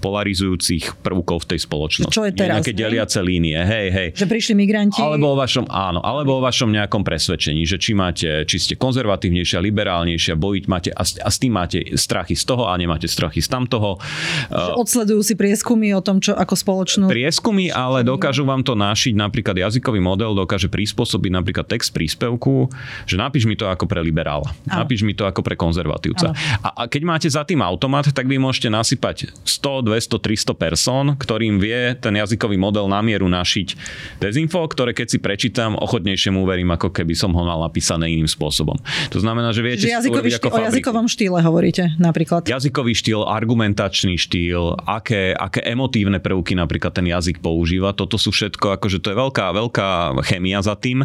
polarizujúcich 0.00 1.04
prvkov 1.04 1.44
v 1.44 1.46
tej 1.52 1.60
spoločnosti. 1.68 2.14
Čo 2.16 2.24
je 2.24 2.32
teraz? 2.32 2.64
Nejaké 2.64 2.72
deliace 2.72 3.20
línie, 3.20 3.60
hej, 3.60 3.86
hej. 3.92 4.08
Že 4.16 4.24
prišli 4.24 4.54
migranti. 4.56 5.04
Alebo 5.04 5.34
o 5.34 5.36
vašom, 5.36 5.68
áno, 5.68 6.00
alebo 6.00 6.38
o 6.38 6.40
vašom 6.40 6.72
nejakom 6.72 7.04
presvedčení, 7.04 7.68
že 7.68 7.76
či 7.76 7.92
máte, 7.92 8.48
či 8.48 8.56
ste 8.56 8.74
konzervatívnejšia, 8.80 9.60
liberálnejšia, 9.60 10.32
bojiť 10.32 10.64
máte 10.64 10.90
a, 10.96 11.04
a 11.04 11.28
s 11.28 11.36
tým 11.36 11.52
máte 11.52 11.84
strachy 12.00 12.32
z 12.32 12.44
toho 12.48 12.70
a 12.70 12.72
nemáte 12.80 13.04
strachy 13.04 13.44
z 13.44 13.52
tamtoho. 13.52 14.00
Že 14.48 14.72
odsledujú 14.80 15.20
si 15.20 15.34
prieskumy 15.36 15.92
o 15.92 16.00
tom, 16.00 16.24
čo 16.24 16.32
ako 16.32 16.54
spoločnú... 16.56 17.04
Prieskumy, 17.10 17.68
ale 17.68 18.06
dokážu 18.06 18.48
vám 18.48 18.64
to 18.64 18.72
našiť, 18.72 19.12
napríklad 19.12 19.58
jazykový 19.58 20.00
model 20.00 20.32
dokáže 20.32 20.70
prispôsobiť 20.72 21.30
napríklad 21.34 21.66
text 21.68 21.92
príspevku, 21.92 22.70
že 23.04 23.18
napíš 23.18 23.44
mi 23.44 23.58
to 23.58 23.66
ako 23.66 23.84
pre 23.84 24.00
liberála, 24.00 24.48
napíš 24.64 25.02
mi 25.02 25.12
to 25.12 25.26
ako 25.26 25.42
pre 25.42 25.58
konzervatívca. 25.58 26.30
A, 26.62 26.68
a 26.72 26.82
keď 26.86 27.02
máte 27.02 27.25
máte 27.26 27.34
za 27.34 27.42
tým 27.42 27.58
automat, 27.58 28.06
tak 28.14 28.30
vy 28.30 28.38
môžete 28.38 28.70
nasypať 28.70 29.34
100, 29.42 29.82
200, 29.82 30.22
300 30.46 30.54
person, 30.54 31.04
ktorým 31.18 31.58
vie 31.58 31.98
ten 31.98 32.14
jazykový 32.14 32.54
model 32.54 32.86
na 32.86 33.02
mieru 33.02 33.26
našiť 33.26 33.74
dezinfo, 34.22 34.62
ktoré 34.70 34.94
keď 34.94 35.06
si 35.10 35.18
prečítam, 35.18 35.74
ochotnejšie 35.74 36.30
mu 36.30 36.46
uverím, 36.46 36.70
ako 36.70 36.94
keby 36.94 37.18
som 37.18 37.34
ho 37.34 37.42
mal 37.42 37.58
napísané 37.66 38.14
iným 38.14 38.30
spôsobom. 38.30 38.78
To 39.10 39.18
znamená, 39.18 39.50
že 39.50 39.66
viete 39.66 39.90
Čiže 39.90 40.06
jazykový 40.06 40.30
štýl, 40.38 40.54
o 40.54 40.58
jazykovom 40.70 41.06
štýle 41.10 41.38
hovoríte 41.42 41.84
napríklad. 41.98 42.46
Jazykový 42.46 42.94
štýl, 42.94 43.26
argumentačný 43.26 44.14
štýl, 44.14 44.78
aké, 44.86 45.34
aké 45.34 45.66
emotívne 45.66 46.22
prvky 46.22 46.54
napríklad 46.54 46.94
ten 46.94 47.10
jazyk 47.10 47.42
používa. 47.42 47.90
Toto 47.90 48.14
sú 48.22 48.30
všetko, 48.30 48.78
akože 48.78 49.02
to 49.02 49.10
je 49.10 49.16
veľká, 49.18 49.50
veľká 49.50 49.88
chemia 50.30 50.62
za 50.62 50.78
tým. 50.78 51.02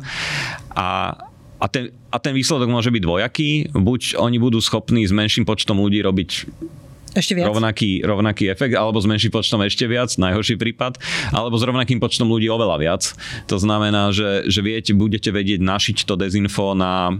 A 0.78 1.18
a 1.62 1.65
ten, 1.69 1.93
a 2.10 2.17
ten 2.17 2.34
výsledok 2.34 2.74
môže 2.74 2.89
byť 2.89 3.02
dvojaký. 3.06 3.50
Buď 3.69 4.17
oni 4.17 4.41
budú 4.41 4.58
schopní 4.58 5.06
s 5.06 5.13
menším 5.13 5.45
počtom 5.45 5.78
ľudí 5.78 6.02
robiť 6.02 6.50
ešte 7.12 7.36
viac. 7.36 7.52
Rovnaký, 7.52 8.08
rovnaký 8.08 8.47
efekt, 8.47 8.71
alebo 8.71 8.95
s 9.04 9.08
menším 9.08 9.36
počtom 9.36 9.60
ešte 9.67 9.84
viac, 9.84 10.08
najhorší 10.15 10.56
prípad, 10.56 10.95
alebo 11.36 11.60
s 11.60 11.63
rovnakým 11.67 12.00
počtom 12.00 12.32
ľudí 12.32 12.47
oveľa 12.47 12.78
viac. 12.80 13.04
To 13.52 13.60
znamená, 13.60 14.15
že, 14.15 14.47
že 14.47 14.63
viete, 14.63 14.95
budete 14.95 15.28
vedieť 15.28 15.60
našiť 15.60 16.08
to 16.08 16.15
dezinfo 16.15 16.71
na 16.71 17.19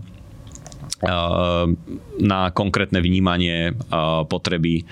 na 2.22 2.54
konkrétne 2.54 3.02
vnímanie 3.02 3.74
eh, 3.74 4.22
potreby, 4.30 4.86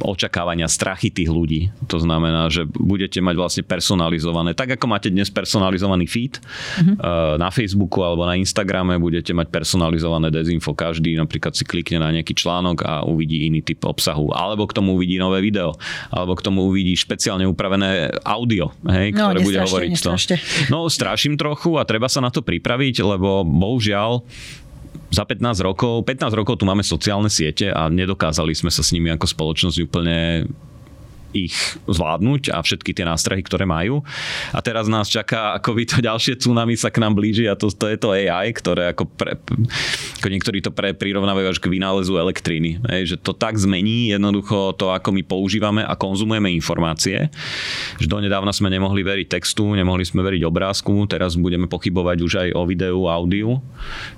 očakávania, 0.00 0.68
strachy 0.70 1.12
tých 1.12 1.28
ľudí. 1.28 1.68
To 1.92 2.00
znamená, 2.00 2.48
že 2.48 2.64
budete 2.64 3.20
mať 3.20 3.34
vlastne 3.36 3.62
personalizované, 3.64 4.56
tak 4.56 4.76
ako 4.80 4.86
máte 4.88 5.12
dnes 5.12 5.28
personalizovaný 5.28 6.08
feed 6.08 6.40
uh-huh. 6.40 7.36
na 7.36 7.48
Facebooku 7.52 8.00
alebo 8.00 8.24
na 8.24 8.38
Instagrame, 8.38 8.96
budete 8.96 9.36
mať 9.36 9.52
personalizované 9.52 10.32
dezinfo. 10.32 10.72
Každý 10.72 11.16
napríklad 11.20 11.52
si 11.52 11.68
klikne 11.68 12.00
na 12.00 12.10
nejaký 12.10 12.32
článok 12.36 12.84
a 12.84 12.92
uvidí 13.04 13.46
iný 13.46 13.60
typ 13.60 13.84
obsahu. 13.84 14.32
Alebo 14.32 14.64
k 14.64 14.76
tomu 14.76 14.96
uvidí 14.96 15.20
nové 15.20 15.44
video. 15.44 15.76
Alebo 16.10 16.34
k 16.34 16.44
tomu 16.44 16.66
uvidí 16.68 16.96
špeciálne 16.96 17.44
upravené 17.44 18.14
audio, 18.24 18.72
hej, 18.88 19.12
no, 19.12 19.30
ktoré 19.30 19.38
bude 19.44 19.60
hovoriť 19.60 19.92
to. 20.00 20.10
No, 20.72 20.88
straším 20.88 21.36
trochu 21.36 21.76
a 21.76 21.84
treba 21.84 22.08
sa 22.08 22.24
na 22.24 22.32
to 22.32 22.40
pripraviť, 22.40 23.04
lebo 23.04 23.44
bohužiaľ 23.44 24.24
za 25.14 25.22
15 25.22 25.62
rokov, 25.62 26.02
15 26.02 26.34
rokov 26.34 26.58
tu 26.58 26.64
máme 26.66 26.82
sociálne 26.82 27.30
siete 27.30 27.70
a 27.70 27.86
nedokázali 27.86 28.50
sme 28.54 28.70
sa 28.70 28.82
s 28.82 28.90
nimi 28.90 29.10
ako 29.14 29.26
spoločnosť 29.30 29.78
úplne 29.86 30.48
ich 31.34 31.54
zvládnuť 31.90 32.54
a 32.54 32.62
všetky 32.62 32.94
tie 32.94 33.02
nástrahy, 33.02 33.42
ktoré 33.42 33.66
majú. 33.66 34.06
A 34.54 34.62
teraz 34.62 34.86
nás 34.86 35.10
čaká 35.10 35.58
ako 35.58 35.74
by 35.74 35.82
to 35.84 35.96
ďalšie 35.98 36.38
tsunami 36.38 36.78
sa 36.78 36.94
k 36.94 37.02
nám 37.02 37.18
blíži 37.18 37.50
a 37.50 37.58
to, 37.58 37.68
to 37.74 37.90
je 37.90 37.98
to 37.98 38.14
AI, 38.14 38.54
ktoré 38.54 38.94
ako, 38.94 39.04
pre, 39.10 39.34
ako 40.22 40.28
niektorí 40.30 40.62
to 40.62 40.70
pre, 40.70 40.94
prirovnávajú 40.94 41.46
až 41.50 41.58
k 41.58 41.70
vynálezu 41.74 42.14
elektriny. 42.14 42.78
Hej, 42.86 43.02
že 43.14 43.16
to 43.18 43.34
tak 43.34 43.58
zmení 43.58 44.14
jednoducho 44.14 44.78
to, 44.78 44.94
ako 44.94 45.10
my 45.10 45.22
používame 45.26 45.82
a 45.82 45.98
konzumujeme 45.98 46.54
informácie. 46.54 47.28
Že 47.98 48.06
donedávna 48.06 48.54
sme 48.54 48.70
nemohli 48.70 49.02
veriť 49.02 49.26
textu, 49.26 49.74
nemohli 49.74 50.06
sme 50.06 50.22
veriť 50.22 50.42
obrázku, 50.46 50.94
teraz 51.10 51.34
budeme 51.34 51.66
pochybovať 51.66 52.18
už 52.22 52.32
aj 52.38 52.48
o 52.54 52.62
videu, 52.64 53.00
audiu, 53.10 53.58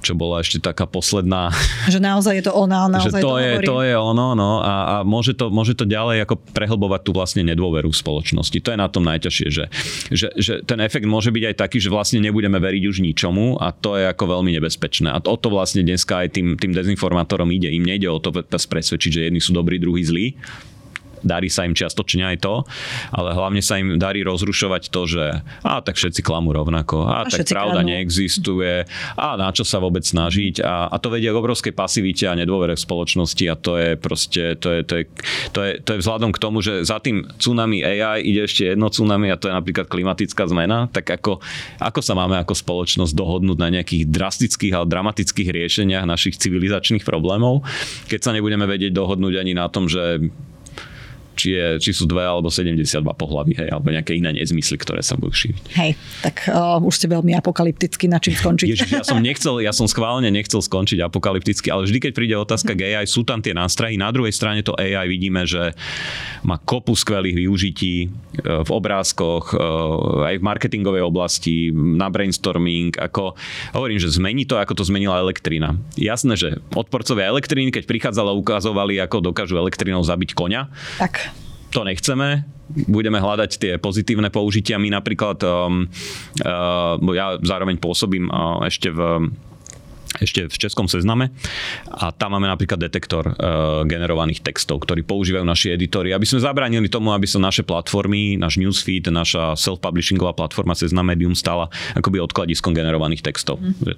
čo 0.05 0.12
bola 0.12 0.44
ešte 0.44 0.61
taká 0.61 0.85
posledná... 0.85 1.48
Že 1.87 2.02
naozaj 2.02 2.35
je 2.42 2.44
to 2.44 2.52
ono, 2.52 2.90
naozaj 2.90 3.22
že 3.22 3.24
to, 3.24 3.31
to 3.31 3.35
je, 3.38 3.52
to 3.62 3.79
je 3.87 3.94
ono, 3.94 4.35
no 4.35 4.61
a, 4.61 4.74
a 4.74 4.94
môže, 5.07 5.38
to, 5.38 5.48
môže 5.48 5.79
to 5.79 5.87
ďalej 5.87 6.26
ako 6.26 6.35
prehlbovať 6.50 7.00
tú 7.07 7.14
vlastne 7.14 7.47
nedôveru 7.47 7.95
v 7.95 7.97
spoločnosti. 7.97 8.59
To 8.59 8.75
je 8.75 8.79
na 8.83 8.90
tom 8.90 9.07
najťažšie, 9.07 9.49
že, 9.55 9.64
že, 10.11 10.29
že 10.35 10.53
ten 10.66 10.83
efekt 10.83 11.07
môže 11.07 11.31
byť 11.31 11.55
aj 11.55 11.57
taký, 11.62 11.79
že 11.79 11.95
vlastne 11.95 12.19
nebudeme 12.19 12.59
veriť 12.59 12.83
už 12.90 12.97
ničomu 13.07 13.62
a 13.62 13.71
to 13.71 13.95
je 13.95 14.11
ako 14.11 14.35
veľmi 14.35 14.51
nebezpečné. 14.59 15.14
A 15.14 15.23
o 15.23 15.37
to 15.38 15.47
vlastne 15.55 15.87
dneska 15.87 16.27
aj 16.27 16.35
tým, 16.35 16.59
tým 16.59 16.75
dezinformátorom 16.75 17.47
ide. 17.55 17.71
Im 17.71 17.87
nejde 17.87 18.11
o 18.11 18.19
to 18.19 18.35
presvedčiť, 18.35 19.11
že 19.14 19.21
jedni 19.31 19.38
sú 19.38 19.55
dobrí, 19.55 19.79
druhí 19.79 20.03
zlí 20.03 20.35
darí 21.27 21.51
sa 21.51 21.67
im 21.67 21.75
čiastočne 21.75 22.23
aj 22.35 22.37
to, 22.47 22.62
ale 23.11 23.35
hlavne 23.35 23.61
sa 23.61 23.77
im 23.77 23.99
darí 23.99 24.23
rozrušovať 24.23 24.89
to, 24.95 25.03
že 25.11 25.25
a 25.67 25.83
tak 25.83 25.99
všetci 25.99 26.23
klamú 26.23 26.55
rovnako, 26.55 27.11
a, 27.11 27.27
a 27.27 27.29
tak 27.29 27.45
pravda 27.51 27.83
klamú. 27.83 27.91
neexistuje, 27.91 28.87
a 29.19 29.35
na 29.35 29.51
čo 29.51 29.67
sa 29.67 29.83
vôbec 29.83 30.07
snažiť 30.07 30.62
a, 30.62 30.89
a 30.89 30.97
to 31.03 31.11
vedie 31.11 31.29
k 31.29 31.37
obrovskej 31.37 31.75
pasivite 31.75 32.25
a 32.31 32.39
nedôvere 32.39 32.79
v 32.79 32.81
spoločnosti 32.81 33.45
a 33.51 33.55
to 33.59 33.73
je 33.77 33.91
proste, 33.99 34.43
to 34.62 34.69
je, 34.71 34.81
to 34.87 34.95
je, 35.03 35.05
to 35.51 35.61
je, 35.67 35.73
to 35.83 35.89
je 35.93 35.99
vzhľadom 36.01 36.31
k 36.31 36.39
tomu, 36.39 36.62
že 36.62 36.87
za 36.87 37.03
tým 37.03 37.27
tsunami 37.37 37.83
AI 37.83 38.23
ide 38.23 38.47
ešte 38.47 38.73
jedno 38.73 38.89
tsunami 38.89 39.29
a 39.35 39.37
to 39.37 39.51
je 39.51 39.55
napríklad 39.55 39.91
klimatická 39.91 40.47
zmena, 40.47 40.87
tak 40.95 41.11
ako, 41.11 41.43
ako 41.83 42.01
sa 42.01 42.15
máme 42.15 42.39
ako 42.39 42.55
spoločnosť 42.55 43.12
dohodnúť 43.12 43.59
na 43.59 43.69
nejakých 43.81 44.07
drastických 44.07 44.73
ale 44.77 44.87
dramatických 44.87 45.49
riešeniach 45.51 46.05
našich 46.07 46.39
civilizačných 46.39 47.03
problémov, 47.03 47.67
keď 48.07 48.21
sa 48.21 48.35
nebudeme 48.37 48.69
vedieť 48.69 48.93
dohodnúť 48.95 49.35
ani 49.41 49.53
na 49.57 49.67
tom, 49.67 49.91
že 49.91 50.31
či, 51.37 51.53
je, 51.55 51.66
či 51.79 51.90
sú 51.92 52.09
dve 52.09 52.25
alebo 52.25 52.49
72 52.49 52.83
pohlavy, 53.14 53.53
hej, 53.55 53.68
alebo 53.68 53.92
nejaké 53.92 54.16
iné 54.16 54.33
nezmysly, 54.33 54.81
ktoré 54.81 55.05
sa 55.05 55.14
budú 55.20 55.37
šíriť. 55.37 55.64
Hej, 55.77 55.92
tak 56.25 56.49
uh, 56.49 56.81
už 56.81 56.94
ste 56.96 57.07
veľmi 57.12 57.37
apokalypticky 57.37 58.09
na 58.09 58.18
čím 58.18 58.35
skončiť. 58.35 58.66
Ježiš, 58.66 58.90
ja 58.90 59.05
som 59.05 59.20
nechcel, 59.20 59.61
ja 59.61 59.77
som 59.77 59.85
schválne 59.85 60.33
nechcel 60.33 60.64
skončiť 60.64 61.05
apokalypticky, 61.05 61.68
ale 61.68 61.85
vždy, 61.85 61.99
keď 62.09 62.12
príde 62.16 62.35
otázka 62.35 62.72
k 62.72 62.96
AI, 62.96 63.05
sú 63.05 63.22
tam 63.22 63.44
tie 63.44 63.53
nástrahy. 63.53 64.01
Na 64.01 64.09
druhej 64.09 64.33
strane 64.33 64.64
to 64.64 64.72
AI 64.75 65.07
vidíme, 65.07 65.44
že 65.44 65.77
má 66.46 66.57
kopu 66.57 66.96
skvelých 66.96 67.37
využití 67.37 67.94
e, 68.03 68.09
v 68.42 68.70
obrázkoch, 68.70 69.53
e, 69.53 69.57
aj 70.33 70.35
v 70.40 70.46
marketingovej 70.46 71.03
oblasti, 71.05 71.70
na 71.75 72.09
brainstorming, 72.09 72.94
ako 72.96 73.35
hovorím, 73.75 73.99
že 73.99 74.14
zmení 74.14 74.46
to, 74.46 74.57
ako 74.57 74.79
to 74.79 74.87
zmenila 74.87 75.18
elektrina. 75.20 75.75
Jasné, 75.99 76.38
že 76.38 76.49
odporcovia 76.72 77.29
elektriny, 77.29 77.75
keď 77.75 77.85
prichádzala, 77.85 78.33
ukazovali, 78.38 79.03
ako 79.03 79.33
dokážu 79.33 79.59
elektrinou 79.59 80.01
zabiť 80.07 80.33
koňa. 80.33 80.70
Tak 81.03 81.26
to 81.77 81.85
nechceme, 81.85 82.49
budeme 82.89 83.21
hľadať 83.21 83.51
tie 83.61 83.73
pozitívne 83.77 84.33
použitia. 84.33 84.81
My 84.81 84.89
napríklad, 84.89 85.45
um, 85.45 85.85
uh, 86.41 86.97
ja 87.12 87.37
zároveň 87.37 87.77
pôsobím 87.77 88.33
uh, 88.33 88.65
ešte 88.65 88.89
v 88.89 89.29
ešte 90.20 90.48
v 90.48 90.57
českom 90.57 90.87
sezname 90.87 91.33
a 91.90 92.12
tam 92.12 92.37
máme 92.37 92.48
napríklad 92.48 92.81
detektor 92.81 93.24
uh, 93.33 93.35
generovaných 93.85 94.40
textov, 94.44 94.85
ktorý 94.85 95.05
používajú 95.05 95.44
naši 95.44 95.76
editory, 95.76 96.12
aby 96.12 96.24
sme 96.24 96.42
zabránili 96.42 96.88
tomu, 96.88 97.12
aby 97.12 97.24
sa 97.29 97.40
naše 97.40 97.64
platformy, 97.64 98.37
náš 98.40 98.61
newsfeed, 98.61 99.09
naša 99.12 99.57
self-publishingová 99.57 100.37
platforma 100.37 100.76
Seznam 100.76 101.09
Medium 101.09 101.37
stala 101.37 101.68
akoby 101.96 102.20
odkladiskom 102.20 102.76
generovaných 102.76 103.24
textov. 103.24 103.61
Mm. 103.61 103.96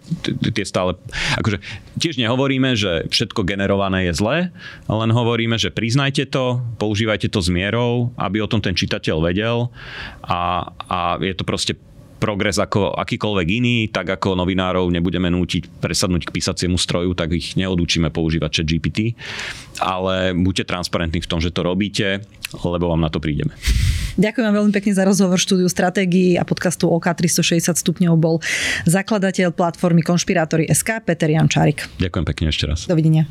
Tie 0.55 0.65
stále, 0.67 0.95
akože 1.39 1.59
tiež 1.99 2.19
nehovoríme, 2.21 2.75
že 2.79 3.07
všetko 3.11 3.47
generované 3.47 4.11
je 4.11 4.13
zlé, 4.15 4.39
len 4.87 5.11
hovoríme, 5.11 5.57
že 5.59 5.75
priznajte 5.75 6.29
to, 6.31 6.63
používajte 6.79 7.31
to 7.33 7.41
s 7.43 7.49
mierou, 7.51 8.11
aby 8.19 8.43
o 8.43 8.51
tom 8.51 8.63
ten 8.63 8.77
čitateľ 8.77 9.17
vedel 9.23 9.71
a, 10.23 10.71
a 10.89 10.99
je 11.19 11.35
to 11.35 11.45
proste 11.47 11.75
progres 12.19 12.59
ako 12.59 12.99
akýkoľvek 12.99 13.49
iný, 13.49 13.77
tak 13.89 14.19
ako 14.19 14.35
novinárov 14.35 14.91
nebudeme 14.91 15.31
nútiť 15.31 15.81
presadnúť 15.81 16.29
k 16.29 16.35
písaciemu 16.35 16.77
stroju, 16.77 17.15
tak 17.15 17.33
ich 17.33 17.55
neodúčime 17.55 18.11
používať 18.11 18.61
chat 18.61 18.67
GPT, 18.67 18.99
ale 19.79 20.35
buďte 20.35 20.69
transparentní 20.69 21.23
v 21.23 21.31
tom, 21.31 21.39
že 21.39 21.55
to 21.55 21.63
robíte, 21.63 22.27
lebo 22.53 22.91
vám 22.91 23.01
na 23.01 23.09
to 23.09 23.23
prídeme. 23.23 23.55
Ďakujem 24.19 24.45
vám 24.51 24.57
veľmi 24.59 24.73
pekne 24.75 24.93
za 24.99 25.07
rozhovor 25.07 25.39
štúdiu 25.39 25.71
stratégií 25.71 26.35
a 26.35 26.43
podcastu 26.43 26.91
OK 26.91 27.07
360 27.07 27.79
stupňov 27.79 28.19
bol 28.19 28.43
zakladateľ 28.91 29.55
platformy 29.55 30.03
Konšpirátory 30.03 30.67
SK 30.67 31.07
Peter 31.07 31.31
Jančárik. 31.31 31.87
Ďakujem 32.03 32.25
pekne 32.27 32.47
ešte 32.51 32.67
raz. 32.67 32.91
Dovidenia. 32.91 33.31